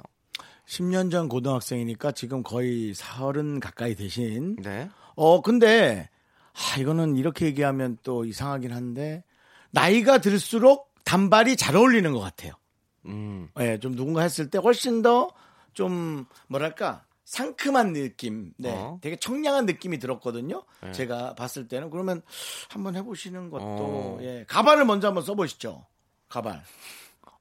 [0.68, 4.90] 10년 전 고등학생이니까 지금 거의 서른 가까이 되신 네.
[5.16, 6.10] 어, 근데,
[6.54, 9.24] 아, 이거는 이렇게 얘기하면 또 이상하긴 한데,
[9.72, 12.54] 나이가 들수록 단발이 잘 어울리는 것 같아요.
[13.06, 13.50] 음.
[13.60, 15.32] 예, 좀 누군가 했을 때 훨씬 더
[15.74, 19.00] 좀, 뭐랄까, 상큼한 느낌, 네, 어.
[19.02, 20.64] 되게 청량한 느낌이 들었거든요.
[20.82, 20.92] 네.
[20.92, 21.90] 제가 봤을 때는.
[21.90, 22.22] 그러면
[22.70, 24.20] 한번 해보시는 것도, 어.
[24.22, 25.86] 예, 가발을 먼저 한번 써보시죠.
[26.28, 26.62] 가발.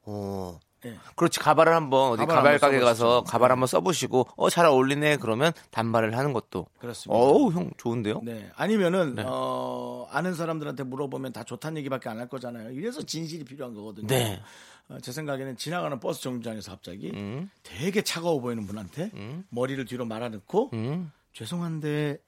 [0.04, 0.58] 오.
[0.86, 0.96] 예.
[1.16, 3.24] 그렇지 가발을 한번 어디 가발 가발 가게 가서 써보시죠.
[3.30, 7.18] 가발 한번 써보시고 어 잘 어울리네 그러면 단발을 하는 것도 그렇습니다.
[7.18, 8.20] 어우 형 좋은데요?
[8.24, 8.50] 네.
[8.56, 9.24] 아니면은, 네.
[9.26, 12.70] 어, 아는 사람들한테 물어보면 다 좋다는 얘기밖에 안 할 거잖아요.
[12.70, 14.06] 이래서 진실이 필요한 거거든요.
[14.06, 14.40] 네.
[14.88, 17.50] 어, 제 생각에는 지나가는 버스 정류장에서 갑자기 음.
[17.62, 19.10] 되게 차가워 보이는 분한테
[19.50, 21.12] 머리를 뒤로 말아넣고 음.
[21.32, 22.18] 죄송한데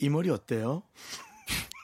[0.00, 0.82] 이 머리 어때요?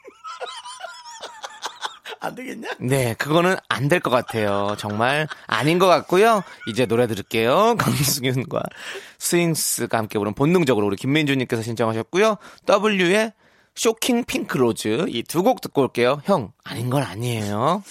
[2.22, 2.68] 안 되겠냐?
[2.80, 4.74] 네, 그거는 안 될 것 같아요.
[4.78, 6.42] 정말 아닌 것 같고요.
[6.68, 7.76] 이제 노래 들을게요.
[7.80, 8.62] 강승윤과
[9.18, 12.37] 스윙스가 함께 부른 본능적으로 우리 김민주님께서 신청하셨고요.
[12.68, 13.32] W의
[13.74, 16.20] Shocking Pink Rose 이 두 곡 듣고 올게요.
[16.24, 17.82] 형 아닌 건 아니에요.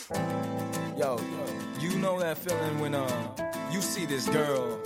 [0.99, 1.17] Yo,
[1.81, 3.07] you know that feeling when uh
[3.71, 4.77] you see this girl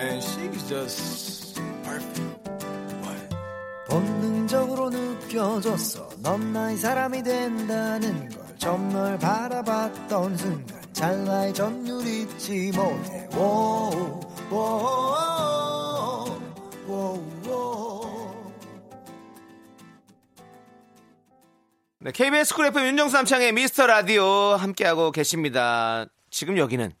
[0.00, 2.22] and she's just perfect.
[3.88, 13.28] 본능적으로 느껴졌어 넌 나의 사람이 된다는 걸 처음 널 바라봤던 순간 찰나의 전율 잊지 못해
[13.34, 16.40] 워우, 워우,
[16.86, 18.52] 워우, 워우.
[21.98, 26.06] 네, KBS Cool FM 윤정수 남창희의 미스터 라디오 함께하고 계십니다.
[26.30, 26.92] 지금 여기는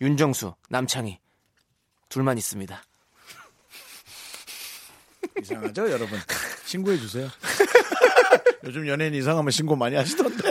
[0.00, 1.18] 윤정수, 남창희
[2.08, 2.82] 둘만 있습니다.
[5.42, 6.18] 이상하죠, 여러분?
[6.64, 7.28] 신고해 주세요.
[8.64, 10.50] 요즘 연예인 이상하면 신고 많이 하시던데.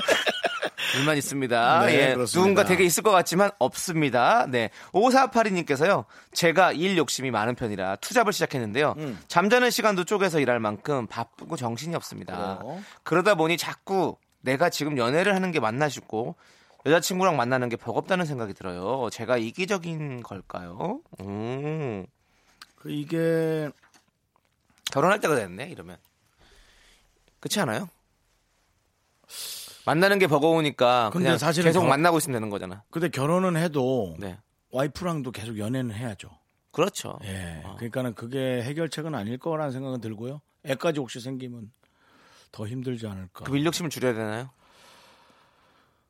[0.93, 1.85] 둘만 있습니다.
[1.87, 2.25] 네, 예, 그렇습니다.
[2.25, 4.45] 누군가 되게 있을 것 같지만 없습니다.
[4.47, 4.69] 네.
[4.91, 6.05] 5482님께서요.
[6.33, 8.93] 제가 일 욕심이 많은 편이라 투잡을 시작했는데요.
[8.97, 9.19] 음.
[9.27, 12.59] 잠자는 시간도 쪼개서 일할 만큼 바쁘고 정신이 없습니다.
[12.59, 12.83] 그래요?
[13.01, 16.35] 그러다 보니 자꾸 내가 지금 연애를 하는 게 맞나 싶고
[16.85, 19.09] 여자친구랑 만나는 게 버겁다는 생각이 들어요.
[19.09, 20.99] 제가 이기적인 걸까요?
[21.21, 22.05] 음.
[22.75, 23.69] 그 이게
[24.91, 25.97] 결혼할 때가 됐네 이러면
[27.39, 27.89] 그렇지 않아요?
[29.85, 32.83] 만나는 게 버거우니까 근데 그냥 사실은 계속 결- 만나고 있으면 되는 거잖아.
[32.89, 34.37] 근데 결혼은 해도 네,
[34.71, 36.29] 와이프랑도 계속 연애는 해야죠.
[36.71, 37.19] 그렇죠.
[37.23, 37.61] 예.
[37.65, 37.75] 어.
[37.75, 40.41] 그러니까는 그게 해결책은 아닐 거라는 생각은 들고요.
[40.65, 41.71] 애까지 혹시 생기면
[42.51, 43.43] 더 힘들지 않을까.
[43.45, 44.49] 그 일욕심을 줄여야 되나요?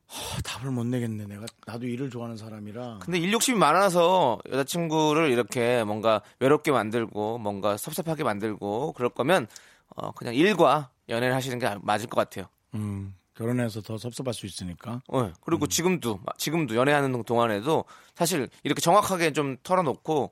[0.10, 1.26] 아, 답을 못 내겠네.
[1.26, 3.00] 내가 나도 일을 좋아하는 사람이라.
[3.02, 9.48] 근데 일욕심이 많아서 여자친구를 이렇게 뭔가 외롭게 만들고 뭔가 섭섭하게 만들고 그럴 거면
[9.96, 12.46] 어, 그냥 일과 연애를 하시는 게 맞을 것 같아요.
[12.76, 15.02] 음, 결혼해서 더 섭섭할 수 있으니까.
[15.08, 20.32] 어, 그리고 지금도 지금도 연애하는 동안에도 사실 이렇게 정확하게 좀 털어놓고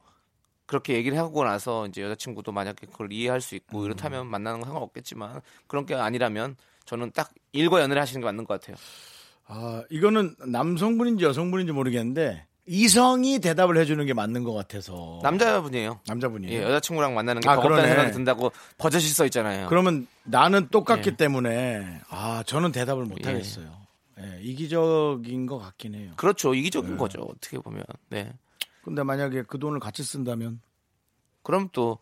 [0.65, 5.41] 그렇게 얘기를 하고 나서 이제 여자친구도 만약에 그걸 이해할 수 있고 이렇다면 만나는 건 상관없겠지만
[5.67, 8.77] 그런 게 아니라면 저는 딱 일과 연애를 하시는 게 맞는 것 같아요.
[9.47, 15.19] 아, 이거는 남성분인지 여성분인지 모르겠는데 이성이 대답을 해주는 게 맞는 것 같아서.
[15.24, 16.00] 남자분이에요.
[16.08, 16.54] 남자분이에요.
[16.60, 17.95] 예, 여자친구랑 만나는 게 아, 버겁다는 그러네.
[17.95, 19.67] 생각이 든다고 버젓이 써 있잖아요.
[19.67, 21.15] 그러면 나는 똑같기 예.
[21.15, 23.30] 때문에 아 저는 대답을 못 예.
[23.30, 23.82] 하겠어요.
[24.19, 26.12] 예, 이기적인 것 같긴 해요.
[26.15, 26.52] 그렇죠.
[26.52, 26.60] 네.
[26.60, 27.21] 이기적인 거죠.
[27.21, 27.84] 어떻게 보면.
[28.10, 28.32] 네.
[28.84, 30.62] 근데 만약에 그 돈을 같이 쓴다면
[31.43, 31.97] 그럼 또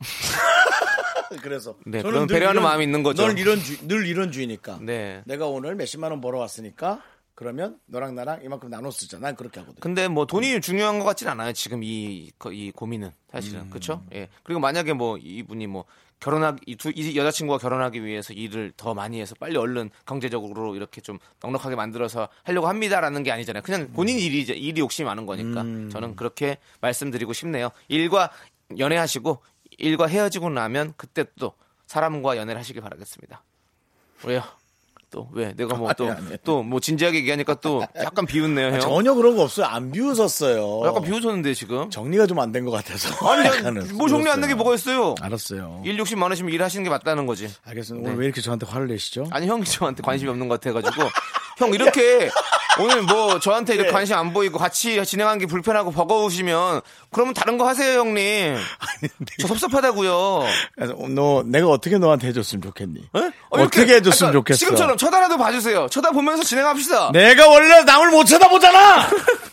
[1.42, 3.26] 그래서 네, 저는 배려하는 이런- 마음이 있는 거죠.
[3.26, 4.78] 늘 이런 주, 늘 이런 주의니까.
[4.82, 5.22] 네.
[5.26, 7.02] 내가 오늘 몇십만 원 벌어 왔으니까
[7.38, 9.20] 그러면 너랑 나랑 이만큼 나눠 쓰자.
[9.20, 9.78] 난 그렇게 하거든.
[9.80, 11.52] 근데 뭐 돈이 중요한 것 같진 않아요.
[11.52, 13.70] 지금 이, 그- 이 고민은 사실은 음.
[13.70, 14.02] 그렇죠.
[14.12, 14.28] 예.
[14.42, 15.84] 그리고 만약에 뭐 이분이 뭐
[16.18, 21.00] 결혼하기 이, 두, 이 여자친구가 결혼하기 위해서 일을 더 많이 해서 빨리 얼른 경제적으로 이렇게
[21.00, 23.62] 좀 넉넉하게 만들어서 하려고 합니다라는 게 아니잖아요.
[23.62, 25.90] 그냥 본인 일이 일이 욕심이 많은 거니까 음.
[25.90, 27.70] 저는 그렇게 말씀드리고 싶네요.
[27.86, 28.32] 일과
[28.76, 29.40] 연애하시고
[29.78, 31.52] 일과 헤어지고 나면 그때 또
[31.86, 33.44] 사람과 연애를 하시길 바라겠습니다.
[34.24, 34.42] 왜요?
[35.10, 35.54] 또 왜?
[35.56, 36.68] 내가 뭐또 아니, 또 아니.
[36.68, 38.80] 뭐 진지하게 얘기하니까 또 약간 비웃네요, 형.
[38.80, 39.66] 전혀 그런 거 없어요.
[39.66, 40.82] 안 비웃었어요.
[40.86, 41.88] 약간 비웃었는데 지금.
[41.90, 43.08] 정리가 좀 안 된 것 같아서.
[43.28, 43.48] 아니,
[43.94, 44.40] 뭐 정리 안 비웃었어요.
[44.42, 45.14] 되게 뭐가 있어요?
[45.20, 45.82] 알았어요.
[45.86, 47.48] 일 욕심 많으시면 일하시는 게 맞다는 거지.
[47.64, 48.06] 알겠습니다.
[48.06, 48.10] 네.
[48.12, 49.26] 오늘 왜 이렇게 저한테 화를 내시죠?
[49.30, 51.02] 아니 형이 저한테 관심이 없는 것 같아가지고
[51.58, 52.30] 형 이렇게
[52.80, 53.92] 오늘 뭐 저한테 이렇게 네.
[53.92, 58.56] 관심 안 보이고 같이 진행하는 게 불편하고 버거우시면 그러면 다른 거 하세요 형님.
[59.40, 60.44] 저 섭섭하다고요.
[60.74, 63.00] 그래서 너 내가 어떻게 너한테 해줬으면 좋겠니?
[63.00, 63.18] 에?
[63.18, 64.58] 어, 어떻게 이렇게 해줬으면 약간 좋겠어?
[64.58, 65.88] 지금처럼 쳐다라도 봐주세요.
[65.90, 67.10] 쳐다보면서 진행합시다.
[67.12, 69.08] 내가 원래 남을 못 쳐다보잖아.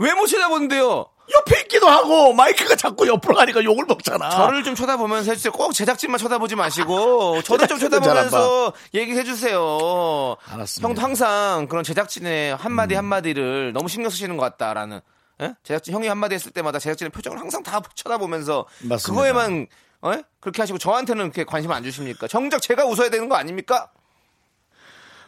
[0.00, 1.06] 왜 못 쳐다보는데요?
[1.32, 4.30] 옆에 있기도 하고 마이크가 자꾸 옆으로 가니까 욕을 먹잖아.
[4.30, 5.52] 저를 좀 쳐다보면서 해주세요.
[5.52, 10.36] 꼭 제작진만 쳐다보지 마시고 저도 좀 쳐다보면서 얘기해 주세요.
[10.48, 10.88] 알았습니다.
[10.88, 15.00] 형도 항상 그런 제작진의 한마디 한마디를 너무 신경 쓰시는 것 같다라는
[15.42, 15.54] 예?
[15.62, 19.06] 제작진 형이 한마디 했을 때마다 제작진의 표정을 항상 다 쳐다보면서 맞습니다.
[19.06, 19.66] 그거에만
[20.02, 20.12] 어?
[20.40, 22.26] 그렇게 하시고 저한테는 그렇게 관심 안 주십니까?
[22.26, 23.90] 정작 제가 웃어야 되는 거 아닙니까?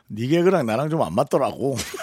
[0.08, 1.76] 네 개그랑 나랑 좀 안 맞더라고.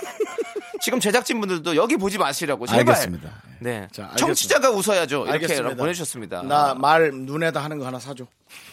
[0.81, 2.79] 지금 제작진분들도 여기 보지 마시라고 제발.
[2.79, 3.29] 알겠습니다.
[3.59, 3.87] 네.
[3.91, 4.15] 자, 알겠습니다.
[4.17, 5.23] 청취자가 웃어야죠.
[5.23, 5.75] 이렇게 알겠습니다.
[5.75, 6.43] 보내주셨습니다.
[6.43, 8.25] 나 말 눈에다 하는 거 하나 사줘.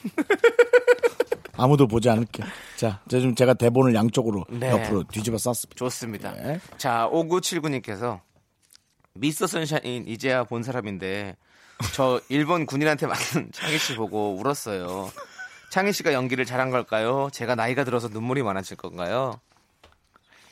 [1.58, 2.42] 아무도 보지 않을게.
[2.76, 4.70] 자, 이제 좀 제가 대본을 양쪽으로 네.
[4.70, 5.76] 옆으로 뒤집어 쌌습니다.
[5.78, 6.32] 좋습니다.
[6.32, 6.60] 네.
[6.76, 8.20] 자, 5979님께서
[9.14, 11.36] 미스터 선샤인 이제야 본 사람인데
[11.94, 15.10] 저 일본 군인한테 맞는 창희 씨 보고 울었어요.
[15.70, 17.28] 창희 씨가 연기를 잘한 걸까요?
[17.32, 19.40] 제가 나이가 들어서 눈물이 많아질 건가요?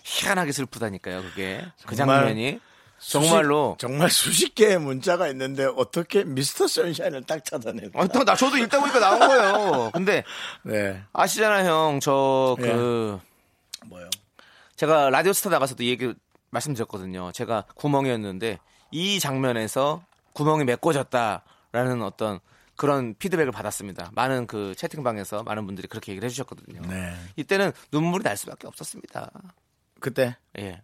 [0.05, 1.65] 희한하게 슬프다니까요, 그게.
[1.87, 2.61] 그 정말 장면이.
[2.99, 3.77] 정말로.
[3.79, 8.01] 수십, 정말 수십 개의 문자가 있는데 어떻게 미스터 선샤인을 딱 찾아낼까?
[8.01, 9.91] 아, 또, 나, 저도 읽다 보니까 나온 거예요.
[9.93, 10.25] 근데,
[10.63, 11.03] 네.
[11.13, 12.01] 아시잖아요, 형.
[12.01, 13.19] 저, 그,
[13.87, 14.09] 뭐요?
[14.77, 16.15] 제가 라디오스타 나가서도 이 얘기
[16.51, 17.33] 말씀드렸거든요.
[17.33, 18.59] 제가 구멍이었는데
[18.91, 22.41] 이 장면에서 구멍이 메꿔졌다라는 어떤
[22.77, 24.11] 그런 피드백을 받았습니다.
[24.15, 26.81] 많은 그 채팅방에서 많은 분들이 그렇게 얘기를 해주셨거든요.
[26.89, 27.15] 네.
[27.37, 29.31] 이때는 눈물이 날 수밖에 없었습니다.
[30.05, 30.83] 그때 예.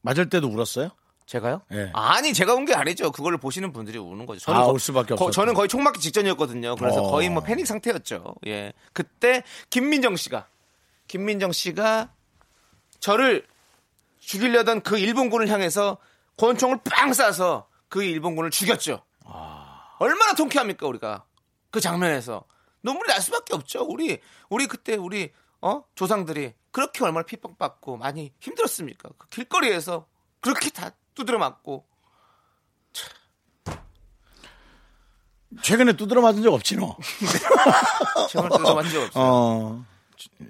[0.00, 0.90] 맞을 때도 울었어요?
[1.26, 1.62] 제가요?
[1.72, 1.90] 예.
[1.94, 3.12] 아니 제가 운 게 아니죠.
[3.12, 4.40] 그걸 보시는 분들이 우는 거죠.
[4.40, 5.30] 저는 아, 거- 울 수밖에 거- 없었다.
[5.30, 6.74] 저는 거의 총 맞기 직전이었거든요.
[6.74, 7.10] 그래서 어.
[7.12, 8.34] 거의 뭐 패닉 상태였죠.
[8.48, 8.72] 예.
[8.92, 10.48] 그때 김민정 씨가
[11.06, 12.12] 김민정 씨가
[12.98, 13.46] 저를
[14.18, 15.98] 죽이려던 그 일본군을 향해서
[16.38, 19.00] 권총을 빵 쏴서 그 일본군을 죽였죠.
[20.00, 21.24] 얼마나 통쾌합니까 우리가
[21.70, 22.42] 그 장면에서
[22.82, 23.84] 눈물이 날 수밖에 없죠.
[23.84, 24.18] 우리
[24.48, 29.08] 우리 그때 우리 어 조상들이 그렇게 얼마나 핍박받고 많이 힘들었습니까?
[29.16, 30.06] 그 길거리에서
[30.40, 31.86] 그렇게 다 두드려 맞고
[35.62, 36.96] 최근에 두드러 맞은 적 없지 너.
[38.30, 39.24] 정말 두드려 맞은 적 없어요.
[39.24, 39.84] 어.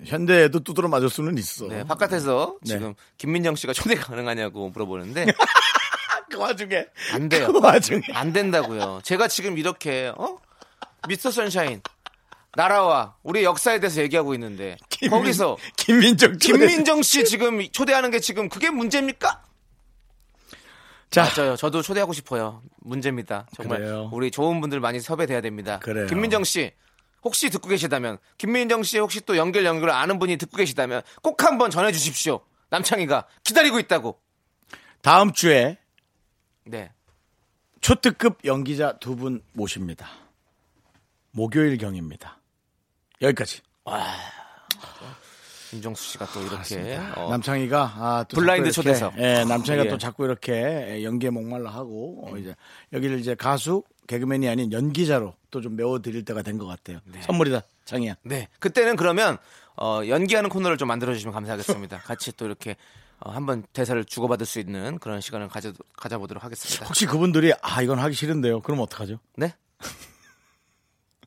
[0.05, 1.66] 현대에도 두드러 맞을 수는 있어.
[1.66, 2.75] 네, 바깥에서 네.
[2.75, 5.27] 지금 김민정 씨가 초대 가능하냐고 물어보는데
[6.31, 7.53] 그 와중에 안 돼요.
[7.53, 9.01] 그 와중에 안 된다고요.
[9.05, 10.38] 제가 지금 이렇게 어?
[11.09, 11.83] 미스터 선샤인
[12.57, 14.77] 나라와 우리 역사에 대해서 얘기하고 있는데
[15.11, 19.42] 거기서 김민정 김민정 씨 지금 초대하는 게 지금 그게 문제입니까?
[21.11, 21.55] 자 맞아요.
[21.57, 22.62] 저도 초대하고 싶어요.
[22.81, 23.47] 문제입니다.
[23.55, 24.11] 정말 그래요.
[24.12, 25.79] 우리 좋은 분들 많이 섭외돼야 됩니다.
[25.81, 26.07] 그래요.
[26.07, 26.73] 김민정 씨
[27.23, 31.71] 혹시 듣고 계시다면 김민정 씨 혹시 또 연결 연결 아는 분이 듣고 계시다면 꼭 한번
[31.71, 32.40] 전해 주십시오.
[32.71, 34.19] 남창희가 기다리고 있다고.
[35.03, 35.79] 다음 주에
[36.64, 36.90] 네.
[37.83, 40.09] 초특급 연기자 두 분 모십니다.
[41.33, 42.36] 목요일 경입니다.
[43.22, 43.61] 여기까지.
[45.70, 49.14] 김정수 씨가 또 이렇게 어, 남창희가 아, 또 블라인드 초대석.
[49.18, 49.88] 예, 남창희가 예.
[49.88, 52.55] 또 자꾸 이렇게 연기에 목말라 하고 어, 이제
[52.92, 57.00] 여기를 이제 가수 개그맨이 아닌 연기자로 또 좀 메워드릴 때가 된 것 같아요.
[57.22, 58.16] 선물이다, 창희야.
[58.22, 58.48] 네.
[58.61, 59.38] 그때는 그러면
[59.76, 61.98] 어, 연기하는 코너를 좀 만들어 주시면 감사하겠습니다.
[62.07, 62.76] 같이 또 이렇게
[63.18, 66.87] 어, 한번 대사를 주고받을 수 있는 그런 시간을 가져 가져보도록 하겠습니다.
[66.87, 68.61] 혹시 그분들이 아 이건 하기 싫은데요.
[68.61, 69.18] 그럼 어떡하죠?
[69.37, 69.55] 네.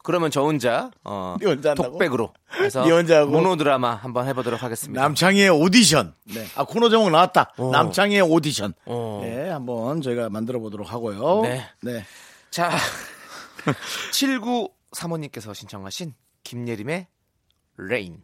[0.03, 1.91] 그러면 저 혼자 어, 네 혼자 한다고?
[1.91, 3.31] 독백으로 해서 네 혼자 하고?
[3.31, 5.01] 모노 드라마 한번 해보도록 하겠습니다.
[5.01, 6.13] 남창희의 오디션.
[6.33, 6.45] 네.
[6.55, 7.53] 아 코너 제목 나왔다.
[7.57, 7.71] 어.
[7.71, 8.73] 남창희의 오디션.
[8.85, 9.19] 어.
[9.23, 11.41] 네, 한번 저희가 만들어 보도록 하고요.
[11.41, 11.65] 네.
[11.81, 12.05] 네.
[12.49, 12.71] 자,
[14.11, 17.07] 79 사모님께서 신청하신 김예림의
[17.77, 18.23] Rain.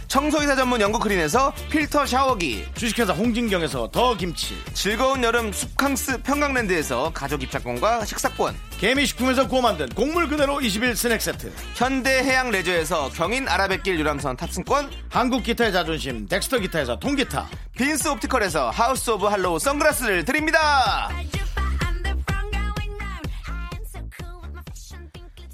[0.11, 2.65] 청소이사 전문 영구크린에서 필터 샤워기.
[2.75, 8.53] 주식회사 홍진경에서 더 김치 즐거운 여름 숲캉스 평강랜드에서 가족 입장권과 식사권.
[8.77, 14.91] 개미식품에서 구워 만든 곡물 그대로 21 스낵 세트 현대해양 레저에서 경인 아라뱃길 유람선 탑승권.
[15.09, 17.47] 한국 기타의 자존심 덱스터 기타에서 통기타
[17.77, 21.09] 빈스 옵티컬에서 하우스 오브 할로우 선글라스를 드립니다.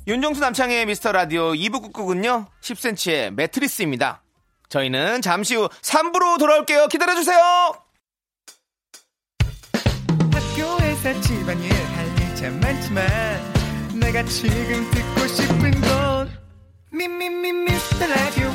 [0.07, 4.23] 윤정수 남창의 미스터 라디오 2부 끝곡은요 10cm의 매트리스입니다.
[4.69, 6.87] 저희는 잠시 후 3부로 돌아올게요.
[6.87, 7.73] 기다려주세요.
[10.33, 13.07] 학교에서 집안일 할일참 많지만
[13.99, 16.29] 내가 지금 듣고 싶은 건
[16.91, 18.51] 미미미 미스터 라디오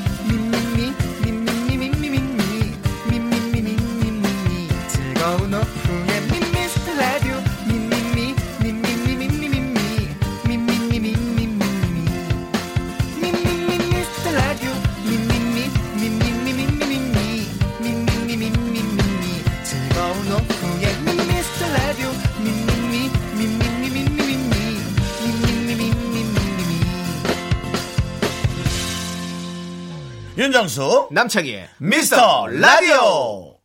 [30.42, 33.60] 윤정수 남창희의 미스터 라디오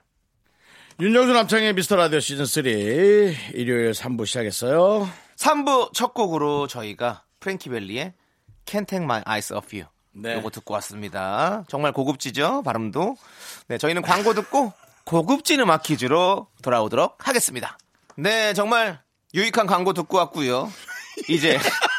[1.00, 8.14] 윤정수 남창의 미스터 라디오 시즌 3 일요일 3부 시작했어요 3부 첫 곡으로 저희가 프랭키벨리의
[8.68, 10.36] Can't Take My Eyes Off You 네.
[10.36, 11.64] 요거 듣고 왔습니다.
[11.68, 13.16] 정말 고급지죠 발음도.
[13.70, 14.72] 네 저희는 광고 듣고
[15.04, 17.80] 고급진 음악 퀴즈로 돌아오도록 하겠습니다.
[18.18, 19.02] 네 정말
[19.34, 20.72] 유익한 광고 듣고 왔고요.
[21.28, 21.58] 이제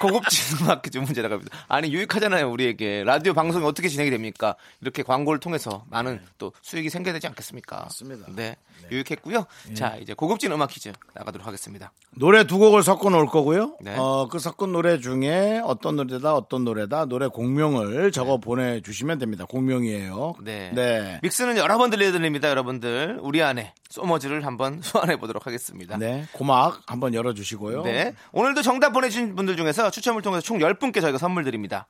[0.00, 1.56] 고급진 음악 문제 나갑니다.
[1.68, 4.56] 아니 유익하잖아요 우리에게 라디오 방송이 어떻게 진행이 됩니까?
[4.80, 7.76] 이렇게 광고를 통해서 많은 또 수익이 생겨야 되지 않겠습니까?
[7.76, 7.82] 네.
[7.82, 8.26] 맞습니다.
[8.34, 8.56] 네,
[8.90, 9.46] 유익했고요.
[9.74, 11.92] 자 이제 고급진 음악 퀴즈 나가도록 하겠습니다.
[12.16, 13.76] 노래 두 곡을 섞어 놓을 거고요.
[13.80, 13.94] 네.
[13.96, 19.44] 어, 그 섞은 노래 중에 어떤 노래다 어떤 노래다 노래 공명을 적어 보내주시면 됩니다.
[19.44, 20.34] 공명이에요.
[20.42, 20.70] 네.
[20.74, 21.20] 네.
[21.22, 23.18] 믹스는 여러 번 들려드립니다, 여러분들.
[23.20, 25.96] 우리 안에 소머즈를 한번 소환해 보도록 하겠습니다.
[25.98, 26.26] 네.
[26.32, 27.82] 고막 한번 열어주시고요.
[27.82, 28.14] 네.
[28.32, 31.86] 오늘도 정답 보내주신 분들 중에서 추첨을 통해서 총 10분께 저희가 선물 드립니다.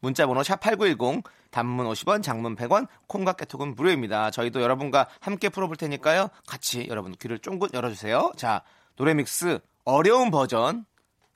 [0.00, 4.30] 문자번호 샵8910 단문 50원 장문 100원 콩과 깨톡은 무료입니다.
[4.30, 6.28] 저희도 여러분과 함께 풀어볼 테니까요.
[6.46, 8.32] 같이 여러분 귀를 쫑긋 열어주세요.
[8.36, 8.62] 자
[8.96, 10.84] 노래 믹스 어려운 버전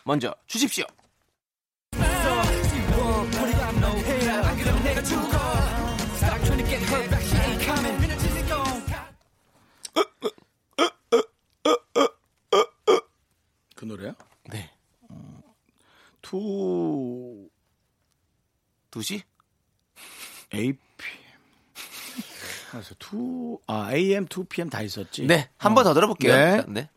[0.05, 0.85] 먼저 주십시오.
[13.75, 14.15] 그 노래야?
[16.29, 17.49] 투
[18.91, 19.23] 2시?
[20.55, 20.79] AP
[22.71, 25.27] 그래서 2, 아, AM, 2PM 다 있었지.
[25.27, 25.95] 네, 한 번더 어.
[25.95, 26.35] 들어볼게요.
[26.35, 26.65] 네.
[26.69, 26.91] 네.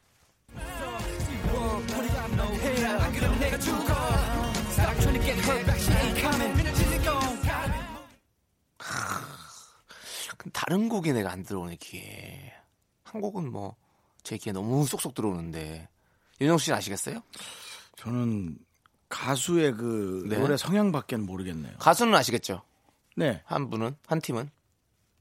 [10.53, 12.53] 다른 곡이 내가 안 들어오네 귀에
[13.03, 13.75] 한 곡은 뭐
[14.23, 15.87] 제 귀에 너무 쏙쏙 들어오는데
[16.39, 17.21] 윤정 씨는 아시겠어요?
[17.97, 18.57] 저는
[19.11, 20.37] 가수의 그 네.
[20.37, 21.73] 노래 성향밖에는 모르겠네요.
[21.77, 22.61] 가수는 아시겠죠?
[23.15, 23.41] 네.
[23.45, 24.49] 한 분은 한 팀은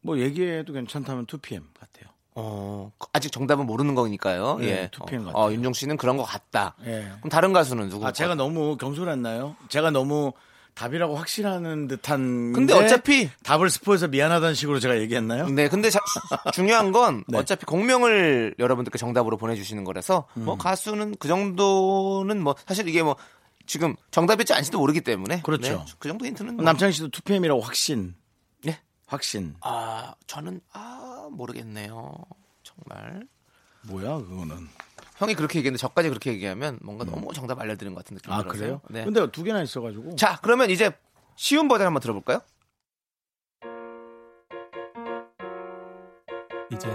[0.02, 2.10] 뭐 얘기해도 괜찮다면 2 PM 같아요.
[2.36, 4.56] 어 아직 정답은 모르는 거니까요.
[4.60, 4.90] 네, 예.
[4.94, 5.44] 2 PM 어, 같아요.
[5.44, 6.74] 어, 윤정 씨는 그런 것 같다.
[6.86, 7.10] 예.
[7.18, 8.06] 그럼 다른 가수는 누구?
[8.06, 9.56] 아, 제가 너무 경솔했나요?
[9.68, 10.32] 제가 너무
[10.74, 12.52] 답이라고 확실하는 듯한.
[12.52, 15.48] 근데 게 어차피 답을 스포해서 미안하다는 식으로 제가 얘기했나요?
[15.48, 15.98] 네, 근데 자-
[16.52, 17.36] 중요한 건 네.
[17.38, 20.44] 어차피 공명을 여러분들께 정답으로 보내주시는 거라서 음.
[20.44, 23.16] 뭐 가수는 그 정도는 뭐 사실 이게 뭐
[23.70, 25.62] 지금 정답일지 아닐지도 모르기 때문에 그렇죠.
[25.62, 26.64] 네, 그 정도 힌트는 뭐.
[26.64, 28.16] 남창희 씨도 2 PM이라고 확신.
[28.64, 28.80] 네.
[29.06, 29.54] 확신.
[29.60, 32.12] 아 저는 아 모르겠네요
[32.64, 33.28] 정말
[33.82, 34.66] 뭐야, 그거는.
[35.18, 38.40] 형이 그렇게 얘기했는데 저까지 그렇게 얘기하면 뭔가 너무 정답 알려드리는 것 같은 느낌이 음.
[38.40, 38.42] 아.
[38.42, 38.80] 그래요?
[38.90, 39.04] 네.
[39.04, 40.16] 근데 두 개나 있어가지고.
[40.16, 40.90] 자 그러면 이제
[41.36, 42.40] 쉬운 버전 한번 들어볼까요?
[46.72, 46.88] 이제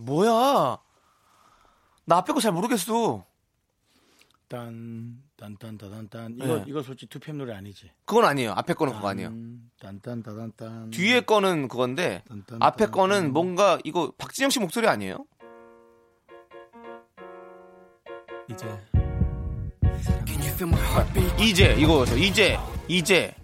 [0.00, 0.78] 뭐야
[2.06, 3.24] 나 앞에 거 잘 모르겠어
[4.46, 6.34] 딴, 딴, 딴, 딴, 딴.
[6.36, 6.64] 이거, 네.
[6.68, 7.90] 이거 솔직히 2 PM 노래 아니지?
[8.04, 10.90] 그건 아니에요 앞에 거는 그거 아니에요 음, 딴, 딴, 딴, 딴, 딴.
[10.90, 13.32] 뒤에 거는 그건데 딴, 앞에 딴, 거는 딴.
[13.32, 15.24] 뭔가 이거 박진영 씨 목소리 아니에요?
[18.50, 18.66] 이제
[21.40, 22.16] 이제 이거죠.
[22.16, 23.34] 이제 이제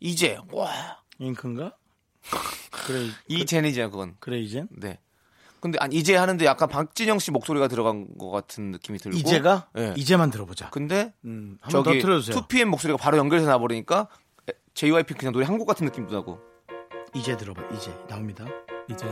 [0.00, 1.76] 이제 와 잉크인가?
[2.86, 4.16] 그래, 이제니제 그건.
[4.18, 4.68] 그래, 이젠?
[4.70, 4.98] 네.
[5.60, 9.16] 근데 아니 이제 하는데 약간 박진영 씨 목소리가 들어간 것 같은 느낌이 들고.
[9.18, 9.68] 이제가?
[9.74, 9.94] 네.
[9.96, 10.70] 이제만 들어보자.
[10.70, 12.36] 근데 음, 한번 더 저기 틀어주세요.
[12.46, 14.08] 2PM 목소리가 바로 연결해서 나버리니까
[14.74, 16.38] JYP 그냥 노래 한 곡 같은 느낌도 나고.
[17.14, 17.90] 이제 들어봐, 이제.
[18.08, 18.44] 나옵니다.
[18.90, 19.06] 이제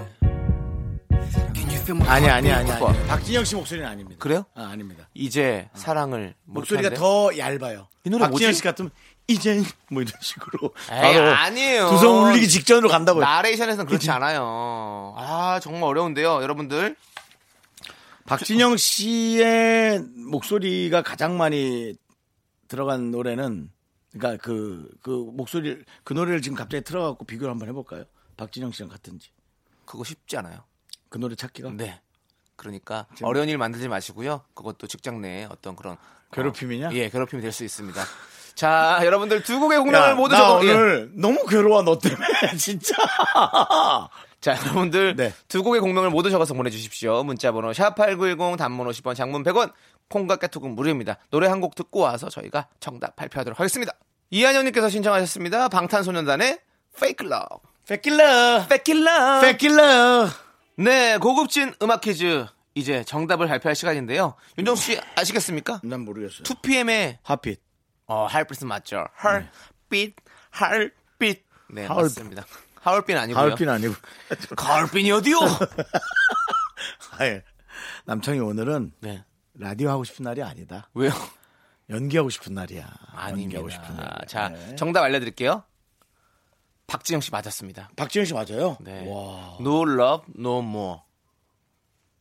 [2.06, 2.70] 아니, 아니, 아니.
[2.70, 3.06] 아니.
[3.08, 4.18] 박진영 씨 목소리는 아닙니다.
[4.20, 4.44] 그래요?
[4.54, 5.08] 아, 아닙니다.
[5.14, 6.96] 이제 사랑을 목소리가 못하는데?
[7.00, 7.88] 더 얇아요.
[8.04, 8.52] 이 노래 박진영 뭐지?
[8.54, 8.90] 씨 같으면
[9.28, 11.90] 이제 뭐 이런 식으로 에이, 바로 아니에요.
[11.90, 13.24] 두성 울리기 직전으로 간다고요.
[13.24, 15.14] 나레이션에서는 그렇지 않아요.
[15.16, 16.96] 아 정말 어려운데요, 여러분들.
[18.26, 21.94] 박진영 씨의 목소리가 가장 많이
[22.68, 23.70] 들어간 노래는
[24.12, 28.04] 그러니까 그, 그 목소리 그 노래를 지금 갑자기 틀어갖고 비교를 한번 해볼까요?
[28.36, 29.30] 박진영 씨랑 같은지
[29.84, 30.64] 그거 쉽지 않아요.
[31.08, 32.00] 그 노래 찾기가 네.
[32.56, 34.42] 그러니까 어려운 일 만들지 마시고요.
[34.54, 35.96] 그것도 직장 내에 어떤 그런
[36.32, 36.88] 괴롭힘이냐?
[36.88, 38.00] 어, 예, 괴롭힘이 될 수 있습니다.
[38.56, 40.64] 자, 여러분들 두 곡의 공명을 야, 모두 나 적어.
[40.66, 40.72] 예.
[40.72, 42.26] 오늘 너무 괴로워 너 때문에
[42.58, 42.94] 진짜
[44.40, 45.32] 자, 여러분들 네.
[45.48, 47.22] 두 곡의 공명을 모두 적어서 보내주십시오.
[47.24, 49.72] 문자번호 샵8910 단문 50원, 장문 100원,
[50.08, 51.16] 콩과 깨톡은 무료입니다.
[51.30, 53.92] 노래 한 곡 듣고 와서 저희가 정답 발표하도록 하겠습니다.
[54.30, 55.68] 이한영님께서 신청하셨습니다.
[55.68, 56.58] 방탄소년단의
[56.96, 57.58] Fake Love.
[57.88, 59.40] 페킬러 Fake Love.
[59.52, 60.28] 페킬러
[60.76, 62.46] 네, 고급진 음악 퀴즈.
[62.74, 64.34] 이제 정답을 발표할 시간인데요.
[64.58, 65.80] 윤정수 씨 아시겠습니까?
[65.82, 67.58] 난 모르겠어요 2PM의 핫빛
[68.06, 69.04] 어, 하얼빛은 맞죠.
[69.14, 70.16] 하얼빛,
[70.50, 71.44] 하얼빛.
[71.70, 72.44] 네, 하얼- 맞습니다.
[72.80, 73.42] 하얼빛 아니고요.
[73.44, 73.94] 가을빛 아니고
[74.56, 75.38] 가을빛이 어디요?
[77.18, 77.42] 아 예
[78.04, 79.24] 남창이 오늘은 네.
[79.54, 81.10] 라디오 하고 싶은 날이 아니다 왜요?
[81.90, 83.58] 연기하고 싶은 날이야 아닙니다.
[83.58, 84.76] 연기하고 싶은 날 자, 네.
[84.76, 85.64] 정답 알려드릴게요.
[86.86, 87.90] 박지영 씨 맞았습니다.
[87.96, 88.76] 박진영 씨 맞아요?
[88.80, 89.00] 네.
[89.08, 89.56] 와.
[89.60, 91.00] No Love, No More.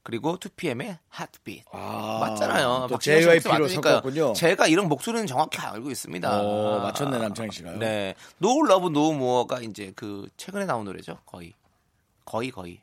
[0.05, 1.63] 그리고 2PM의 Heartbeat.
[1.71, 2.85] 아, 맞잖아요.
[2.91, 3.67] 또 JYP로.
[3.67, 4.33] 섞었군요.
[4.33, 6.41] 제가 이런 목소리는 정확히 알고 있습니다.
[6.41, 7.77] 어, 맞췄네, 남창희 씨가요.
[7.79, 8.13] 네.
[8.41, 11.17] No Love, No More가 이제 그 최근에 나온 노래죠.
[11.25, 11.53] 거의.
[12.23, 12.79] 거의 거의.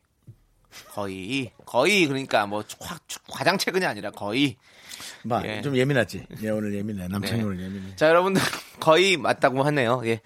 [0.95, 4.57] 거의 거의 그러니까 뭐 확 과장 최근이 아니라 거의
[5.29, 5.61] 봐, 예.
[5.63, 6.27] 좀 예민하지.
[6.43, 7.07] 예, 오늘 예민해.
[7.09, 7.47] 남창이 네.
[7.47, 7.97] 오늘 예민해.
[7.97, 8.43] 자, 여러분들
[8.81, 10.03] 거의 맞다고 하네요.
[10.07, 10.21] 예.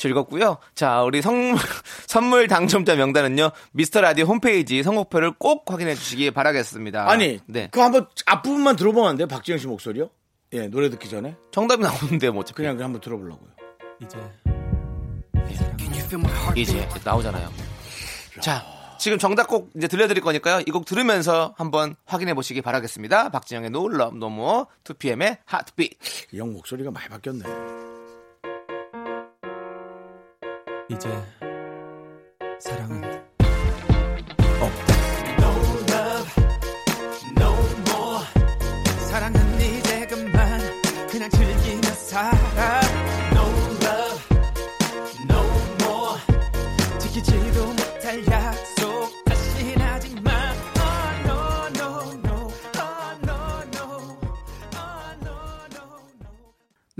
[0.00, 0.56] 즐겁고요.
[0.74, 1.54] 자, 우리 선,
[2.08, 3.50] 선물 당첨자 명단은요.
[3.72, 7.08] 미스터 라디오 홈페이지 선곡표를 꼭 확인해 주시기 바라겠습니다.
[7.08, 7.68] 아니, 네.
[7.70, 9.28] 그 한번 앞부분만 들어보면 안 돼요?
[9.28, 10.10] 박지영 씨 목소리요?
[10.54, 11.36] 예, 노래 듣기 전에.
[11.52, 13.50] 정답이 나오는데 뭐 어차피 그냥 그 한번 들어보려고요.
[14.00, 14.18] 이제
[16.56, 17.48] 이제 나오잖아요.
[18.40, 18.64] 자,
[18.98, 20.60] 지금 정답 꼭 이제 들려드릴 거니까요.
[20.66, 23.28] 이 곡 들으면서 한번 확인해 보시기 바라겠습니다.
[23.30, 25.98] 박진영의 No Love No More, 2PM의 Heartbeat.
[26.32, 27.44] 이형 목소리가 많이 바뀌었네.
[30.90, 31.08] 이제
[32.58, 33.09] 사랑은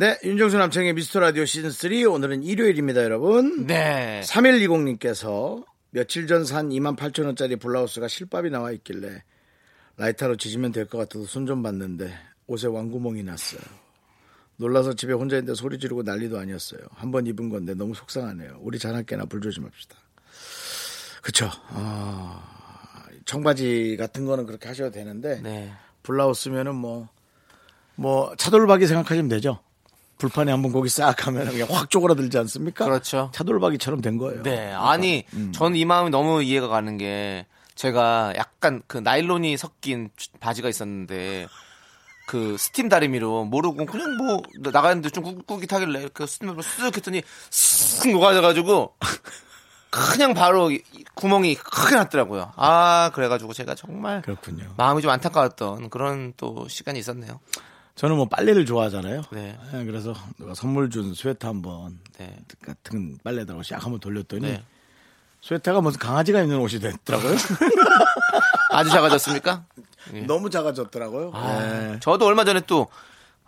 [0.01, 3.67] 네, 윤정수 남창의 미스터 라디오 시즌 3 오늘은 일요일입니다, 여러분.
[3.67, 4.23] 네.
[4.25, 9.23] 3120님께서 며칠 전 산 2만 8천 원짜리 블라우스가 실밥이 나와 있길래
[9.99, 12.15] 라이터로 지지면 될 것 같아서 손 좀 봤는데
[12.47, 13.61] 옷에 왕구멍이 났어요.
[14.57, 16.81] 놀라서 집에 혼자 있는데 소리 지르고 난리도 아니었어요.
[16.95, 18.57] 한 번 입은 건데 너무 속상하네요.
[18.63, 19.97] 우리 자나깨나 불 조심합시다.
[21.21, 21.51] 그쵸.
[21.69, 25.71] 아, 청바지 같은 거는 그렇게 하셔도 되는데 네.
[26.05, 27.11] 블라우스면은 뭐,
[27.97, 29.61] 뭐, 차돌박이 생각하시면 되죠.
[30.21, 32.85] 불판에 한번 고기 싹 하면 그냥 확 쪼그라들지 않습니까?
[32.85, 33.31] 그렇죠.
[33.35, 34.43] 차돌박이처럼 된 거예요.
[34.43, 34.73] 네.
[34.73, 35.51] 아니, 음.
[35.53, 41.49] 저는 이 마음이 너무 이해가 가는 게 제가 약간 그 나일론이 섞인 바지가 있었는데
[42.27, 48.95] 그 스팀 다리미로 모르고 그냥 뭐 나가는데 좀 타길래 그 스팀으로 쓱 했더니 쓱 녹아져가지고
[49.91, 50.71] 그냥 바로
[51.15, 52.53] 구멍이 크게 났더라고요.
[52.57, 54.73] 아, 그래가지고 제가 정말 그렇군요.
[54.77, 57.41] 마음이 좀 안타까웠던 그런 또 시간이 있었네요.
[58.01, 59.25] 저는 뭐 빨래를 좋아하잖아요.
[59.31, 59.59] 네.
[59.75, 62.35] 예, 그래서 누가 선물 준 스웨터 한번 네.
[62.65, 64.63] 같은 빨래다가 샥 한번 돌렸더니 네.
[65.43, 67.35] 스웨터가 무슨 강아지가 입는 옷이 됐더라고요.
[68.73, 69.67] 아주 작아졌습니까?
[70.15, 70.23] 예.
[70.23, 71.33] 너무 작아졌더라고요.
[71.35, 72.01] 아, 예.
[72.01, 72.87] 저도 얼마 전에 또,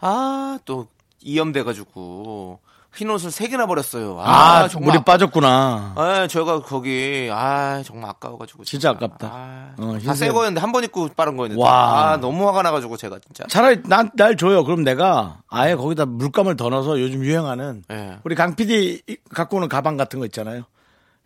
[0.01, 0.87] 아, 또,
[1.23, 2.61] 이염돼가지고,
[2.95, 4.21] 흰 옷을 세 개나 버렸어요.
[4.21, 4.93] 아, 정말.
[4.93, 5.95] 물이 빠졌구나.
[5.97, 8.65] 아, 제가 거기, 아, 정말 아까워가지고.
[8.65, 9.29] 진짜 아깝다.
[9.33, 10.33] 아, 어, 다새 흰색.
[10.35, 11.63] 거였는데, 한 번 입고 빠른 거였는데.
[11.63, 12.13] 와.
[12.13, 13.45] 아, 너무 화가 나가지고, 제가 진짜.
[13.49, 14.63] 차라리 난, 날 줘요.
[14.65, 18.19] 그럼 내가 아예 거기다 물감을 더 넣어서 요즘 유행하는 예.
[18.25, 20.65] 우리 강 PD 갖고 오는 가방 같은 거 있잖아요.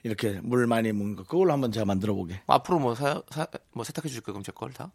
[0.04, 1.24] 이렇게 물 많이 묻는 거.
[1.24, 2.40] 그걸로 한번 제가 만들어 보게.
[2.46, 4.90] 앞으로 뭐 사, 사- 뭐 세탁해 줄까요, 그럼 제 걸 다?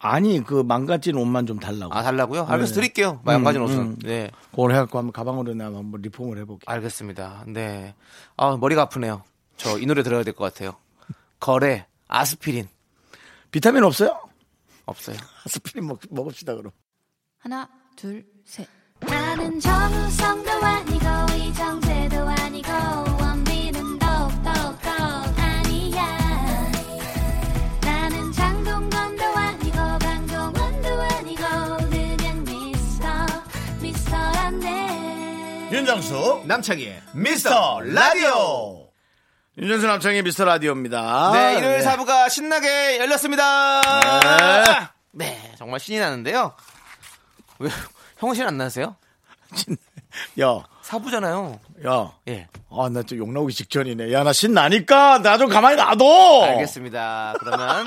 [0.00, 1.92] 아니, 그 망가진 옷만 좀 달라고.
[1.92, 2.44] 아, 달라고요?
[2.46, 2.52] 네.
[2.52, 3.20] 알겠어, 드릴게요.
[3.24, 3.78] 망가진 음, 옷은.
[3.78, 3.98] 음.
[4.02, 4.30] 네.
[4.50, 6.64] 그걸 해갖고 한번 가방으로 나 한번 리폼을 해보게.
[6.66, 7.44] 알겠습니다.
[7.48, 7.94] 네.
[8.36, 9.22] 아, 머리가 아프네요.
[9.56, 10.76] 저 이 노래 들어야 될 것 같아요.
[11.40, 12.68] 거래, 아스피린.
[13.50, 14.20] 비타민 없어요?
[14.86, 15.16] 없어요.
[15.46, 16.70] 아스피린 먹, 먹읍시다, 그럼.
[17.38, 18.68] 하나, 둘, 셋.
[19.00, 21.80] 나는 정우성도 아니고 이정
[35.88, 38.90] 윤정수, 남창희의 미스터 라디오.
[39.56, 41.30] 윤정수 남창의 미스터 라디오입니다.
[41.32, 43.80] 네, 일요일 사부가 신나게 열렸습니다.
[45.12, 45.54] 네.
[45.56, 46.52] 정말 신이 나는데요.
[47.58, 47.70] 왜,
[48.18, 48.96] 형은 신안 나세요?
[50.42, 51.58] 야, 사부잖아요.
[51.86, 52.12] 야.
[52.28, 52.48] 예.
[52.70, 54.12] 아, 나 좀 욕 나오기 직전이네.
[54.12, 56.42] 야, 나 신나니까 나 좀 가만히 놔둬.
[56.48, 57.32] 알겠습니다.
[57.40, 57.86] 그러면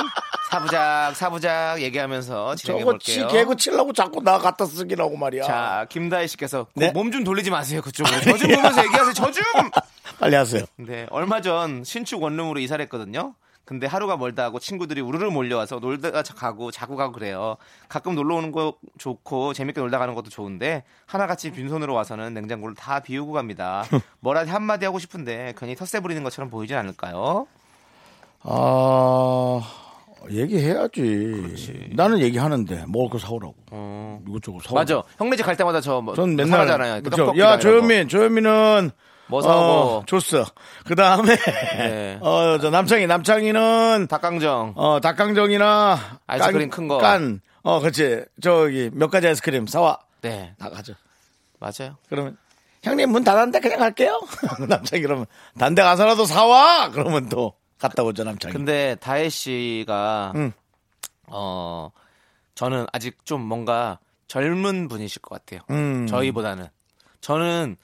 [0.51, 3.27] 사부작, 사부작 얘기하면서 진행해 저거 치, 볼게요.
[3.39, 5.43] 개구 치려고 자꾸 나 갖다 쓰기라고 말이야.
[5.43, 6.91] 자, 김다희 씨께서 네?
[6.91, 7.81] 몸 좀 돌리지 마세요.
[7.81, 8.19] 그쪽으로.
[8.21, 9.13] 저 좀 보면서 얘기하세요.
[9.13, 9.43] 저 좀!
[10.19, 10.63] 빨리 하세요.
[10.75, 13.33] 네, 얼마 전 신축 원룸으로 이사를 했거든요.
[13.63, 17.55] 근데 하루가 멀다 하고 친구들이 우르르 몰려와서 놀다가 가고 자고 가고 그래요.
[17.87, 22.99] 가끔 놀러 오는 거 좋고 재밌게 놀다 가는 것도 좋은데 하나같이 빈손으로 와서는 냉장고를 다
[22.99, 23.85] 비우고 갑니다.
[24.19, 27.47] 뭐라 한마디 하고 싶은데 괜히 텃세 부리는 것처럼 보이진 않을까요?
[28.43, 29.61] 아,
[30.29, 31.89] 얘기해야지.
[31.95, 33.55] 나는 얘기하는데 먹을 거 사오라고.
[33.71, 34.75] 어, 이것저것 사오라고.
[34.75, 35.03] 맞아.
[35.17, 37.01] 형네 집 갈 때마다 저뭐 전 맨날 사가잖아요.
[37.03, 37.15] 그쵸?
[37.17, 37.57] 떡볶이 야.
[37.57, 38.91] 조현민, 조현민은
[39.27, 40.45] 뭐 사고 어, 줬어.
[40.85, 42.17] 그 다음에 네.
[42.21, 44.73] 어, 저 남창희, 남창희는 닭강정.
[44.75, 46.97] 어, 닭강정이나 아이스크림 큰 거.
[46.97, 48.23] 깐, 어, 그렇지.
[48.41, 49.99] 저기 몇 가지 아이스크림 사와.
[50.21, 50.93] 네, 나가죠.
[51.59, 51.95] 맞아요.
[52.09, 52.37] 그러면
[52.83, 54.19] 형님 문 닫았는데 그냥 갈게요.
[54.67, 55.25] 남창이 그러면
[55.57, 56.89] 단데 가서라도 사와.
[56.91, 58.53] 그러면 또 갔다 오죠 남창이.
[58.53, 60.53] 근데 다혜 씨가 응.
[61.27, 61.89] 어
[62.55, 65.61] 저는 아직 좀 뭔가 젊은 분이실 것 같아요.
[65.71, 66.07] 음.
[66.07, 66.67] 저희보다는
[67.19, 67.75] 저는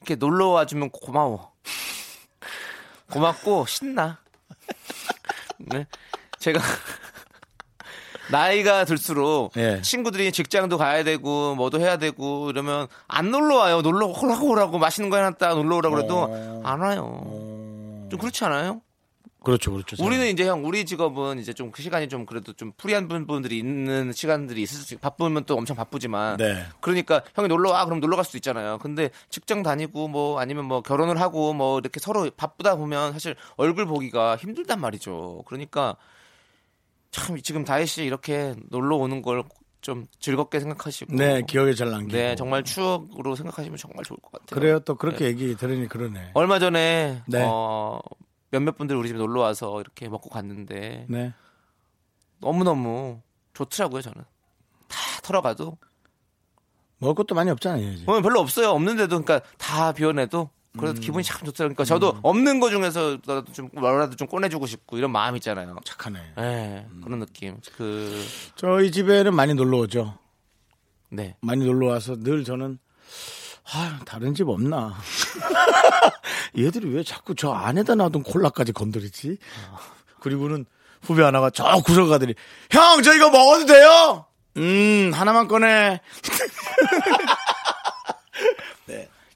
[0.00, 1.52] 이렇게 놀러 와주면 고마워.
[3.10, 4.18] 고맙고 신나.
[5.58, 5.86] 네.
[6.38, 6.60] 제가
[8.30, 9.80] 나이가 들수록 예.
[9.82, 13.80] 친구들이 직장도 가야 되고 뭐도 해야 되고 이러면 안 놀러 와요.
[13.82, 16.62] 놀러 오라고 오라고 맛있는 거 해놨다 놀러 오라고 그래도 어.
[16.64, 17.22] 안 와요.
[18.10, 18.82] 좀 그렇지 않아요?
[19.46, 20.02] 그렇죠, 그렇죠.
[20.04, 23.58] 우리는 이제 형 우리 직업은 이제 좀 그 시간이 좀 그래도 좀 프리한 분- 분들이
[23.58, 26.64] 있는 시간들이 있을 수 바쁘면 또 엄청 바쁘지만 네.
[26.80, 28.78] 그러니까 형이 놀러 와 그럼 놀러 갈 수도 있잖아요.
[28.78, 33.86] 근데 직장 다니고 뭐 아니면 뭐 결혼을 하고 뭐 이렇게 서로 바쁘다 보면 사실 얼굴
[33.86, 35.44] 보기가 힘들단 말이죠.
[35.46, 35.96] 그러니까
[37.10, 39.44] 참 지금 다혜 씨 이렇게 놀러 오는 걸
[39.82, 42.10] 좀 즐겁게 생각하시고 네, 기억에 잘 남기고.
[42.10, 44.58] 네, 정말 추억으로 생각하시면 정말 좋을 것 같아요.
[44.58, 44.80] 그래요.
[44.80, 46.30] 또 그렇게 얘기 들으니 그러네.
[46.34, 47.44] 얼마 전에 네.
[47.46, 48.00] 어,
[48.58, 51.32] 몇몇 분들 우리 집에 놀러 와서 이렇게 먹고 갔는데 네.
[52.40, 53.20] 너무 너무
[53.54, 54.24] 좋더라고요, 저는.
[54.88, 55.78] 다 털어가도.
[56.98, 58.04] 먹을 것도 많이 없잖아요.
[58.06, 58.70] 어, 별로 없어요.
[58.70, 61.74] 없는데도, 그러니까 다 비워내도 그래도 기분이 참 좋더라고요.
[61.74, 65.76] 그러니까 저도 없는 거 중에서 나도 좀 뭐라도 좀 꺼내주고 싶고 이런 마음 있잖아요.
[65.84, 66.18] 착하네.
[66.38, 67.58] 예, 그런 느낌.
[67.76, 68.22] 그,
[68.56, 70.18] 저희 집에는 많이 놀러 오죠.
[71.10, 71.36] 네.
[71.40, 72.78] 많이 놀러 와서 늘 저는
[73.72, 74.94] 아, 다른 집 없나?
[76.56, 79.38] 얘들이 왜 자꾸 저 안에다 놔둔 콜라까지 건드리지?
[80.20, 80.66] 그리고는
[81.02, 82.34] 후배 하나가 저 구석 가더니
[82.70, 84.26] 형, 저 이거 먹어도 돼요?
[84.56, 86.00] 음, 하나만 꺼내.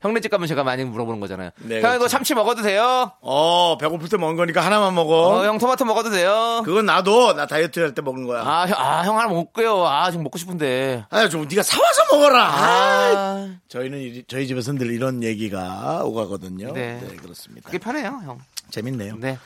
[0.00, 1.50] 형네 집 가면 제가 많이 물어보는 거잖아요.
[1.58, 1.96] 네, 형, 그렇죠.
[1.96, 3.12] 이거 참치 먹어도 돼요?
[3.20, 5.40] 어, 배고플 때 먹은 거니까 하나만 먹어.
[5.40, 6.62] 어, 형 토마토 먹어도 돼요?
[6.64, 8.42] 그건 나도 나 다이어트 할 때 먹는 거야.
[8.42, 9.86] 아, 형, 아, 형 하나 먹을게요.
[9.86, 11.04] 아, 지금 먹고 싶은데.
[11.10, 12.44] 아, 좀 네가 사와서 먹어라.
[12.44, 16.72] 아, 아, 저희는 이- 저희 집에서는 늘 이런 얘기가 오가거든요.
[16.72, 16.98] 네.
[17.02, 17.66] 네, 그렇습니다.
[17.66, 18.38] 그게 편해요, 형.
[18.70, 19.16] 재밌네요.
[19.18, 19.38] 네.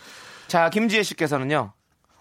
[0.47, 1.73] 자, 김지혜 씨께서는요.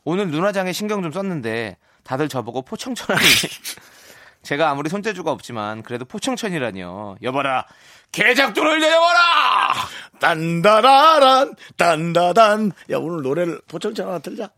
[0.05, 3.21] 오늘 눈화장에 신경 좀 썼는데 다들 저보고 포청천하니
[4.43, 7.17] 제가 아무리 손재주가 없지만 그래도 포청천이라니요.
[7.23, 7.65] 여봐라.
[8.11, 9.73] 개작두를 내려와라!
[10.19, 14.49] 딴다라란 딴다단 야 오늘 노래를 포청천 하나 틀자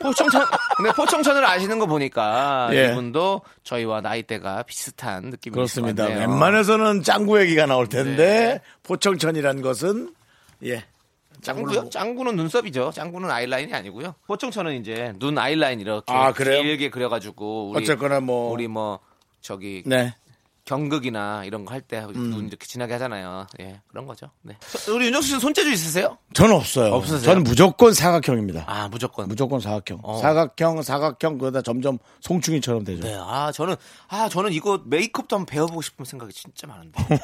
[0.00, 0.44] 포청천,
[0.76, 2.86] 근데 포청천을 아시는 거 보니까 예.
[2.86, 6.06] 이분도 저희와 나이대가 비슷한 느낌이 그렇습니다.
[6.06, 8.60] 웬만해서는 짱구 얘기가 나올 텐데 네.
[8.84, 10.14] 포청천이란 것은
[10.64, 10.84] 예
[11.54, 11.90] 짱구요?
[11.90, 12.92] 짱구는 눈썹이죠.
[12.92, 14.14] 짱구는 아이라인이 아니고요.
[14.26, 16.32] 포청천은 이제 눈 아이라인 이렇게 아?
[16.32, 18.98] 길게 그려가지고 우리 어쨌거나 뭐 우리 뭐
[19.40, 20.14] 저기 네
[20.64, 23.46] 경극이나 이런 거 할 때눈 이렇게 진하게 하잖아요.
[23.60, 24.30] 예, 그런 거죠.
[24.42, 24.56] 네.
[24.92, 26.18] 우리 윤정수 씨는 손재주 있으세요?
[26.34, 27.20] 저는 없어요 없으세요?
[27.20, 29.28] 저는 무조건 사각형입니다 아, 무조건.
[29.28, 30.18] 무조건 사각형 어.
[30.18, 33.76] 사각형 사각형 그러다 점점 송충이처럼 되죠 네, 아, 저는,
[34.08, 37.00] 아, 저는 이거 메이크업도 한번 배워보고 싶은 생각이 진짜 많은데.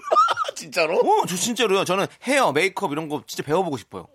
[0.54, 0.98] 진짜로?
[0.98, 1.84] 어, 저 진짜로요.
[1.84, 4.06] 저는 헤어, 메이크업 이런 거 진짜 배워보고 싶어요.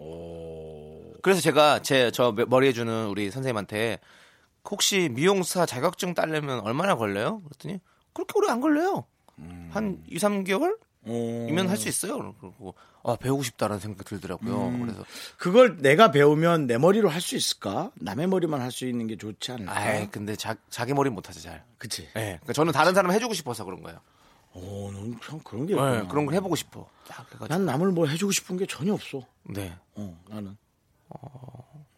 [1.22, 4.00] 그래서 제가 제, 저 머리 해주는 우리 선생님한테
[4.70, 7.42] 혹시 미용사 자격증 따려면 얼마나 걸려요?
[7.44, 7.80] 그랬더니
[8.14, 9.06] 그렇게 오래 안 걸려요.
[9.72, 10.78] 한 2, 3개월?
[11.08, 12.36] 이면 할 수 있어요.
[12.40, 14.78] 그리고 아, 배우고 싶다라는 생각이 들더라고요.
[14.82, 15.04] 그래서
[15.38, 17.92] 그걸 내가 배우면 내 머리로 할 수 있을까?
[17.96, 19.76] 남의 머리만 할 수 있는 게 좋지 않을까?
[19.76, 21.64] 아이, 근데 자, 자기 머리 못하죠, 잘.
[21.80, 22.38] 그치 예.
[22.42, 24.00] 그러니까 저는 다른 사람 해주고 싶어서 그런 거예요.
[24.54, 26.08] 오, 넌참 그런 게 예, 있구나.
[26.08, 26.88] 그런 걸 해보고 싶어.
[27.48, 29.76] 난 남을 뭐 해주고 싶은 게 전혀 없어 네.
[29.96, 30.56] 어, 나는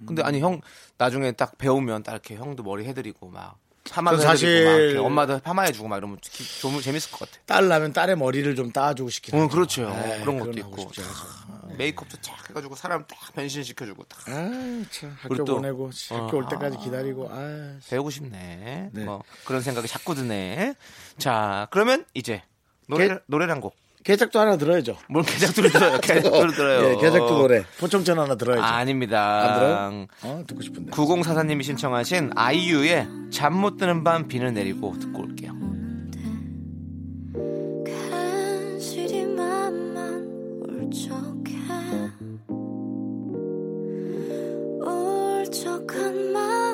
[0.05, 0.59] 근데 아니 형
[0.97, 3.57] 나중에 딱 배우면 딱 이렇게 형도 머리 해드리고 막
[3.93, 7.39] 파마도 전 해드리고 사실- 막 이렇게 엄마도 파마해주고 막 이러면 기- 좀 재밌을 것 같아.
[7.45, 9.47] 딸 나면 딸의 머리를 좀 따주고 싶긴 어.
[9.47, 9.83] 그렇죠.
[9.83, 10.81] 에이, 그런 그건 것도 있고.
[10.97, 11.43] 않아서.
[11.77, 16.47] 메이크업도 쫙 해가지고 사람 딱 변신시켜주고 딱 아이, 참, 학교 또- 보내고 어, 학교 올
[16.49, 18.89] 때까지 기다리고 아, 배우고 싶네.
[18.91, 19.03] 네.
[19.03, 20.75] 뭐 그런 생각이 자꾸 드네.
[21.17, 22.41] 자 그러면 이제
[22.87, 23.75] 노래 개- 노래를 한 곡.
[24.03, 24.97] 개작도 하나 들어야죠.
[25.09, 25.97] 뭘 개작도를 들어요?
[26.03, 26.89] 개작도를 들어요.
[26.89, 27.63] 예, 개작도 노래.
[27.79, 28.61] 포청천 하나 들어야죠.
[28.63, 29.41] 아, 아닙니다.
[29.41, 30.07] 안 들어요?
[30.23, 30.91] 어, 듣고 싶은데.
[30.91, 35.53] 9044님이 신청하신 아이유의 잠 못 드는 밤 비는 내리고 듣고 올게요.
[37.85, 41.53] 간신히 맘만 울적해
[44.81, 46.72] 울적한 맘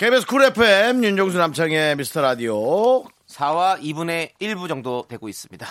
[0.00, 5.66] KBS 쿨 FM 윤정수 남창의 미스터 라디오 4와 2분의 1부 정도 되고 있습니다.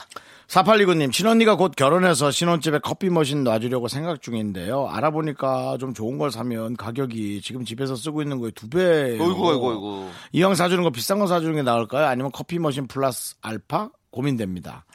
[0.46, 4.88] 4829님 친언니가 곧 결혼해서 신혼집에 커피 머신 놔주려고 생각 중인데요.
[4.88, 9.20] 알아보니까 좀 좋은 걸 사면 가격이 지금 집에서 쓰고 있는 거에 두 배예요.
[9.24, 10.10] 어이구, 어이구, 어이구.
[10.34, 12.06] 이왕 사주는 거 비싼 거 사주는 게 나을까요?
[12.06, 14.86] 아니면 커피 머신 플러스 알파 고민됩니다.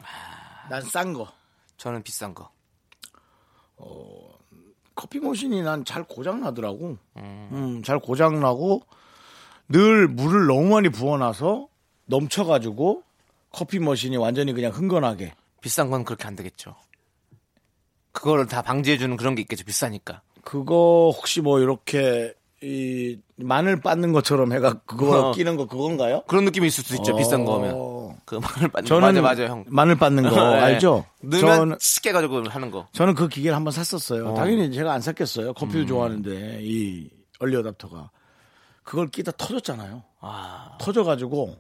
[0.71, 1.27] 난 싼 거.
[1.77, 2.51] 저는 비싼 거.
[4.95, 6.99] 커피 머신이 난 잘 고장 나더라고.
[7.17, 8.83] 음, 잘 고장 나고
[9.69, 11.69] 늘 물을 너무 많이 부어놔서
[12.07, 13.03] 넘쳐가지고
[13.51, 15.33] 커피 머신이 완전히 그냥 흥건하게.
[15.61, 16.75] 비싼 건 그렇게 안 되겠죠.
[18.13, 19.65] 그거를 다 방지해주는 그런 게 있겠죠.
[19.65, 20.21] 비싸니까.
[20.43, 25.33] 그거 혹시 뭐 이렇게 이 마늘 빻는 것처럼 해가 그거 어.
[25.33, 26.23] 끼는 거 그건가요?
[26.27, 27.13] 그런 느낌이 있을 수 있죠.
[27.13, 27.17] 어.
[27.17, 27.95] 비싼 거면.
[28.25, 29.65] 그 마늘 반 저는 맞아 맞아 형.
[29.69, 30.61] 마늘 빻는 거 네.
[30.61, 31.05] 알죠?
[31.21, 32.87] 넣으면 쉽게 가지고 하는 거.
[32.93, 34.29] 저는 그 기계를 한번 샀었어요.
[34.31, 34.35] 어.
[34.35, 35.53] 당연히 제가 안 샀겠어요.
[35.55, 35.87] 커피도 음.
[35.87, 38.11] 좋아하는데 이 얼리 어답터가
[38.85, 40.03] 그걸 끼다 터졌잖아요.
[40.21, 40.77] 아.
[40.81, 41.57] 터져가지고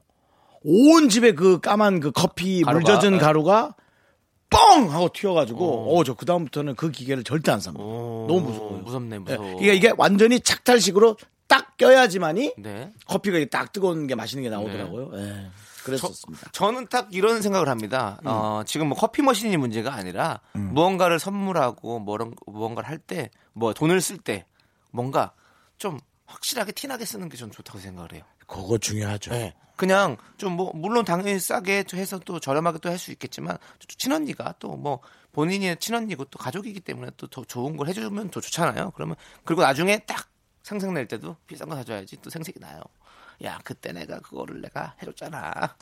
[0.65, 3.19] 온 집에 그 까만 그 커피 물 가루가, 젖은 네.
[3.19, 3.75] 가루가
[4.51, 7.83] 뻥 하고 튀어가지고 어저 그 다음부터는 그 기계를 절대 안 삽니다.
[7.85, 8.79] 오, 너무 무서워요.
[8.83, 9.61] 무섭네 예, 무서워.
[9.61, 11.17] 이게 이게 완전히 착탈식으로
[11.49, 12.93] 딱 껴야지만이 네.
[13.07, 15.11] 커피가 딱 뜨거운 게 맛있는 게 나오더라고요.
[15.15, 15.47] 예.
[15.85, 16.51] 그랬었습니다.
[16.53, 18.19] 저 는 딱 이런 생각을 합니다.
[18.23, 18.27] 음.
[18.29, 24.01] 어, 지금 뭐 커피 머신이 문제가 아니라 무언가를 선물하고 뭐 무언가를 할 때 뭐 돈을
[24.01, 24.47] 쓸 때
[24.93, 25.33] 뭔가
[25.79, 28.23] 좀 확실하게 티나게 쓰는 게 전 좋다고 생각을 해요.
[28.47, 29.31] 그거 중요하죠.
[29.33, 29.55] 네.
[29.77, 34.55] 그냥 좀 뭐 물론 당연히 싸게 해서 또 저렴하게 또 할 수 있겠지만 또 친언니가
[34.59, 35.01] 또 뭐
[35.33, 38.93] 본인의 친언니고 또 가족이기 때문에 또 더 좋은 걸 해주면 더 좋잖아요.
[38.93, 40.29] 그러면 그리고 나중에 딱
[40.63, 42.81] 생색 낼 때도 비싼 거 사줘야지 또 생색이 나요.
[43.43, 45.77] 야 그때 내가 그거를 내가 해줬잖아.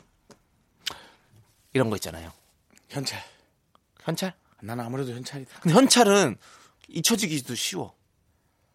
[1.73, 2.31] 이런 거 있잖아요.
[2.89, 3.21] 현찰.
[4.01, 4.33] 현찰?
[4.61, 5.59] 난 아무래도 현찰이다.
[5.61, 6.37] 근데 현찰은
[6.87, 7.95] 잊혀지기도 쉬워.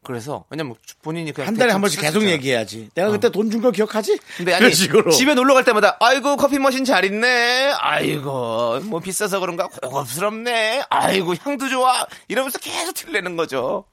[0.08, 2.22] 그래서 왜냐면 본인이 그냥 한 달에 한 번씩 계속.
[2.22, 2.88] 얘기해야지.
[2.94, 4.18] 내가 그때 돈 준 거 기억하지?
[4.38, 5.10] 근데 아니 식으로.
[5.10, 7.74] 집에 놀러 갈 때마다 아이고 커피 머신 잘 있네.
[7.78, 10.84] 아이고 뭐 비싸서 그런가 고급스럽네.
[10.88, 12.06] 아이고 향도 좋아.
[12.28, 13.84] 이러면서 계속 틀내는 거죠.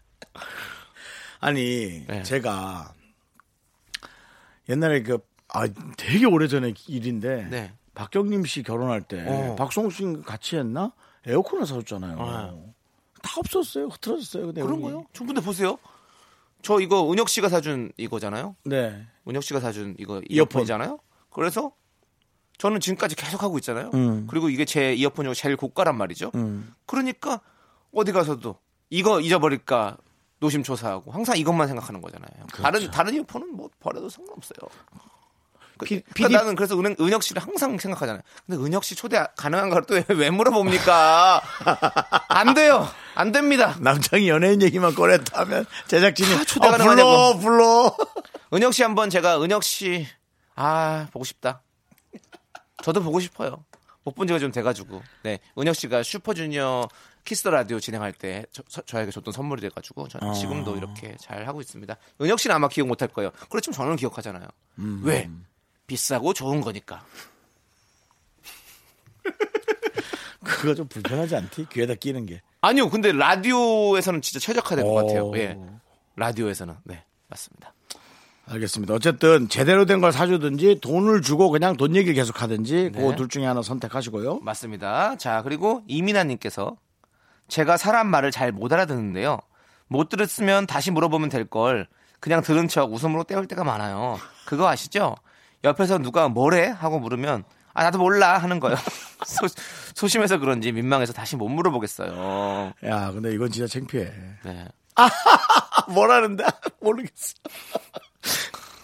[1.42, 2.24] 아니 네.
[2.24, 2.94] 제가
[4.70, 5.18] 옛날에 그
[5.50, 7.74] 아, 되게 오래전의 일인데 네.
[7.94, 9.56] 박경림 씨 결혼할 때 어.
[9.58, 10.94] 박성우 씨 같이 했나?
[11.28, 12.16] 에어컨을 사줬잖아요.
[12.16, 12.74] 네.
[13.22, 13.88] 다 없었어요.
[13.88, 14.46] 흐트러졌어요.
[14.46, 15.06] 근데 그런 거요?
[15.12, 15.78] 저 근데 보세요.
[16.66, 18.56] 저 이거 은혁 씨가 사준 이거잖아요.
[18.64, 19.06] 네.
[19.28, 20.32] 은혁 씨가 사준 이거 이어폰.
[20.32, 20.98] 이어폰이잖아요.
[21.30, 21.72] 그래서
[22.58, 23.92] 저는 지금까지 계속 하고 있잖아요.
[23.94, 24.26] 음.
[24.28, 26.32] 그리고 이게 제 이어폰이고 제일 고가란 말이죠.
[26.34, 26.74] 음.
[26.88, 27.40] 그러니까
[27.94, 28.58] 어디 가서도
[28.90, 29.98] 이거 잊어버릴까
[30.40, 32.48] 노심초사하고 항상 이것만 생각하는 거잖아요.
[32.52, 34.58] 다른 다른 이어폰은 뭐 버려도 상관없어요.
[35.78, 38.22] 그, 피- 그러니까 PD 나는 그래서 은행, 은혁 씨를 항상 생각하잖아요.
[38.46, 41.42] 근데 은혁 씨 초대 가능한가를 또 왜 물어봅니까?
[42.30, 42.88] 안 돼요.
[43.16, 43.76] 안 됩니다.
[43.80, 47.40] 남창이 연예인 얘기만 꺼냈다 하면 제작진이 다 초대 어, 불러 가능하냐고.
[47.40, 47.96] 불러.
[48.54, 50.08] 은혁 씨 한번 제가 은혁 씨
[50.56, 51.62] 아 보고 싶다.
[52.84, 53.64] 저도 보고 싶어요.
[54.04, 55.02] 못 본 지가 좀 돼가지고.
[55.24, 56.88] 네, 은혁 씨가 슈퍼주니어
[57.26, 61.96] 키스 라디오 진행할 때 저, 에게 줬던 선물이 돼가지고 저는 지금도 이렇게 잘 하고 있습니다.
[62.22, 63.32] 은혁 씨는 아마 기억 못할 거예요.
[63.50, 64.48] 그렇지만 저는 기억하잖아요.
[65.02, 65.28] 왜?
[65.88, 67.04] 비싸고 좋은 거니까.
[70.44, 71.68] 그거 좀 불편하지 않디?
[71.72, 72.42] 귀에다 끼는 게.
[72.62, 74.96] 아니요, 근데 라디오에서는 진짜 최적화된 것 오.
[74.96, 75.32] 같아요.
[75.36, 75.58] 예,
[76.16, 77.74] 라디오에서는 네 맞습니다.
[78.48, 78.94] 알겠습니다.
[78.94, 83.02] 어쨌든 제대로 된 걸 사주든지 돈을 주고 그냥 돈 얘기를 계속 하든지 네.
[83.02, 84.40] 그둘 중에 하나 선택하시고요.
[84.42, 85.16] 맞습니다.
[85.18, 86.78] 자, 그리고 이민아님께서
[87.48, 89.40] 제가 사람 말을 잘 못 알아듣는데요.
[89.88, 91.88] 못 들었으면 다시 물어보면 될 걸
[92.20, 94.20] 그냥 들은 척 웃음으로 때울 때가 많아요.
[94.46, 95.16] 그거 아시죠?
[95.66, 96.68] 옆에서 누가 뭐래?
[96.68, 97.44] 하고 물으면
[97.74, 98.78] 아, 나도 몰라 하는 거예요.
[99.26, 99.48] 소,
[99.96, 102.74] 소심해서 그런지 민망해서 다시 못 물어보겠어요.
[102.86, 104.10] 야, 근데 이건 진짜 창피해.
[104.46, 104.68] 네.
[105.94, 106.46] 뭐라는데?
[106.82, 107.34] 모르겠어.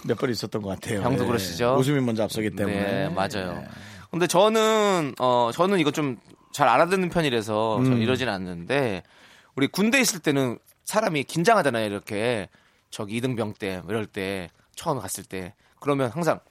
[0.04, 1.02] 몇 번 있었던 것 같아요.
[1.04, 1.28] 형도 예.
[1.28, 1.76] 그러시죠?
[1.76, 2.76] 웃음이 먼저 앞서기 때문에.
[2.76, 3.64] 네, 맞아요.
[4.10, 6.18] 근데 저는 어 저는 이거 좀
[6.54, 7.86] 잘 알아듣는 편이라서 음.
[7.86, 9.04] 전 이러진 않는데
[9.56, 11.86] 우리 군대 있을 때는 사람이 긴장하잖아요.
[11.86, 12.50] 이렇게
[12.90, 16.51] 저기 이등병 때뭐 이럴 때 처음 갔을 때 그러면 항상 아,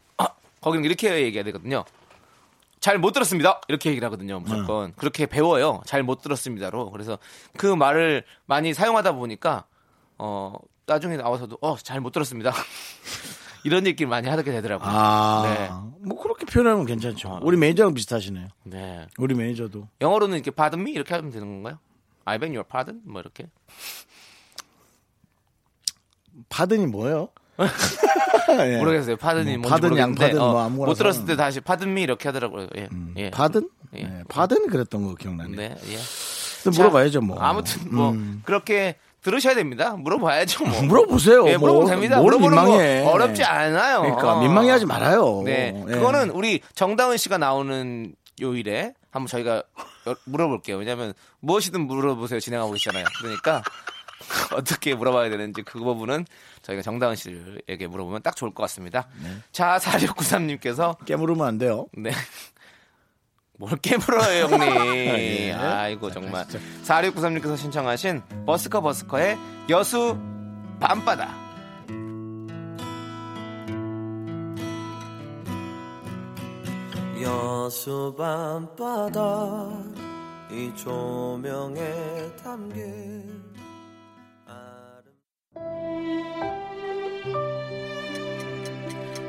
[0.61, 1.85] 거기는 이렇게 얘기해야 되거든요.
[2.81, 3.61] 잘 못 들었습니다.
[3.69, 4.41] 이렇게 얘기를 하거든요.
[4.41, 5.83] 무조건 그렇게 배워요.
[5.85, 6.91] 잘 못 들었습니다로.
[6.91, 7.19] 그래서
[7.59, 9.67] 그 말을 많이 사용하다 보니까
[10.19, 10.55] 어
[10.87, 12.53] 나중에 나와서도 어 잘 못 들었습니다.
[13.65, 14.89] 이런 얘기를 많이 하게 되더라고요.
[14.91, 15.69] 아, 네.
[16.09, 17.41] 뭐 그렇게 표현하면 괜찮죠.
[17.43, 18.49] 우리 매니저랑 비슷하시네요.
[18.65, 19.07] 네.
[19.19, 19.87] 우리 매니저도.
[20.01, 21.79] 영어로는 이렇게 pardon me 이렇게 하면 되는 건가요?
[22.25, 23.45] I beg your pardon 뭐 이렇게.
[26.49, 27.29] 파든이 뭐예요?
[28.67, 28.79] 예.
[28.79, 29.17] 모르겠어요.
[29.17, 31.37] pardon이 뭐 모르겠는데 양파든 뭐 어, 아무거나 못 들었을 때.
[31.37, 32.69] 다시 me 이렇게 하더라고요.
[32.77, 32.89] 예.
[33.17, 33.31] 예.
[33.31, 33.69] 파든?
[33.97, 34.03] 예.
[34.05, 35.57] 네, 파든 그랬던 거 기억나네.
[35.57, 35.77] 네.
[35.91, 35.99] 예.
[36.65, 37.39] 또 물어봐야죠, 뭐.
[37.41, 38.43] 아무튼 뭐 음.
[38.45, 39.95] 그렇게 들으셔야 됩니다.
[39.97, 40.65] 물어봐야죠.
[40.65, 40.83] 뭐.
[40.85, 41.49] 물어보세요.
[41.49, 42.21] 예, 물어보면 뭐, 됩니다.
[42.21, 43.05] 뭘 민망해.
[43.05, 44.03] 거 어렵지 않아요.
[44.03, 45.43] 그러니까 민망해하지 말아요.
[45.45, 45.93] 네, 예.
[45.93, 49.63] 그거는 우리 정다은 씨가 나오는 요일에 한번 저희가
[50.07, 50.77] 여- 물어볼게요.
[50.79, 53.05] 왜냐하면 무엇이든 물어보세요 진행하고 있잖아요.
[53.21, 53.63] 그러니까
[54.55, 56.25] 어떻게 물어봐야 되는지 그 부분은
[56.63, 59.09] 저희가 정다은 씨에게 물어보면 딱 좋을 것 같습니다.
[59.23, 59.31] 네.
[59.53, 61.87] 자, 4693님께서 깨물으면 안 돼요.
[61.97, 62.11] 네.
[63.59, 64.61] 뭘 깨물어요, 형님.
[65.19, 65.53] 예.
[65.53, 66.47] 아이고, 정말.
[66.85, 69.39] 4693님께서 신청하신 버스커 버스커의
[69.69, 70.19] 여수
[70.81, 71.51] 밤바다.
[77.21, 79.69] 여수 밤바다
[80.51, 83.50] 이 조명에 담긴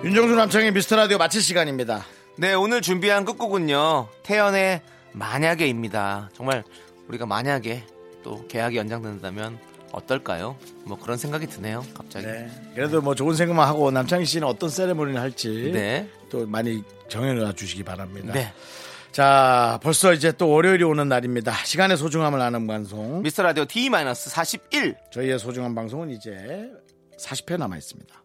[0.03, 2.03] 윤정수 남창의 미스터 라디오 마칠 시간입니다.
[2.35, 4.07] 네, 오늘 준비한 끝곡은요.
[4.23, 4.81] 태연의
[5.11, 6.31] 만약에입니다.
[6.33, 6.63] 정말
[7.07, 7.83] 우리가 만약에
[8.23, 9.59] 또 계약이 연장된다면
[9.91, 10.57] 어떨까요?
[10.85, 11.85] 뭐 그런 생각이 드네요.
[11.93, 12.25] 갑자기.
[12.25, 12.49] 네.
[12.73, 16.09] 그래도 뭐 좋은 생각만 하고 남창희 씨는 어떤 세레모니를 할지 네.
[16.31, 18.33] 또 많이 정해놔 주시기 바랍니다.
[18.33, 18.51] 네.
[19.11, 21.53] 자, 벌써 이제 또 월요일이 오는 날입니다.
[21.65, 23.21] 시간의 소중함을 아는 방송.
[23.21, 24.95] 미스터 라디오 D-41.
[25.11, 26.71] 저희의 소중한 방송은 이제
[27.19, 28.20] 40회 남아 있습니다.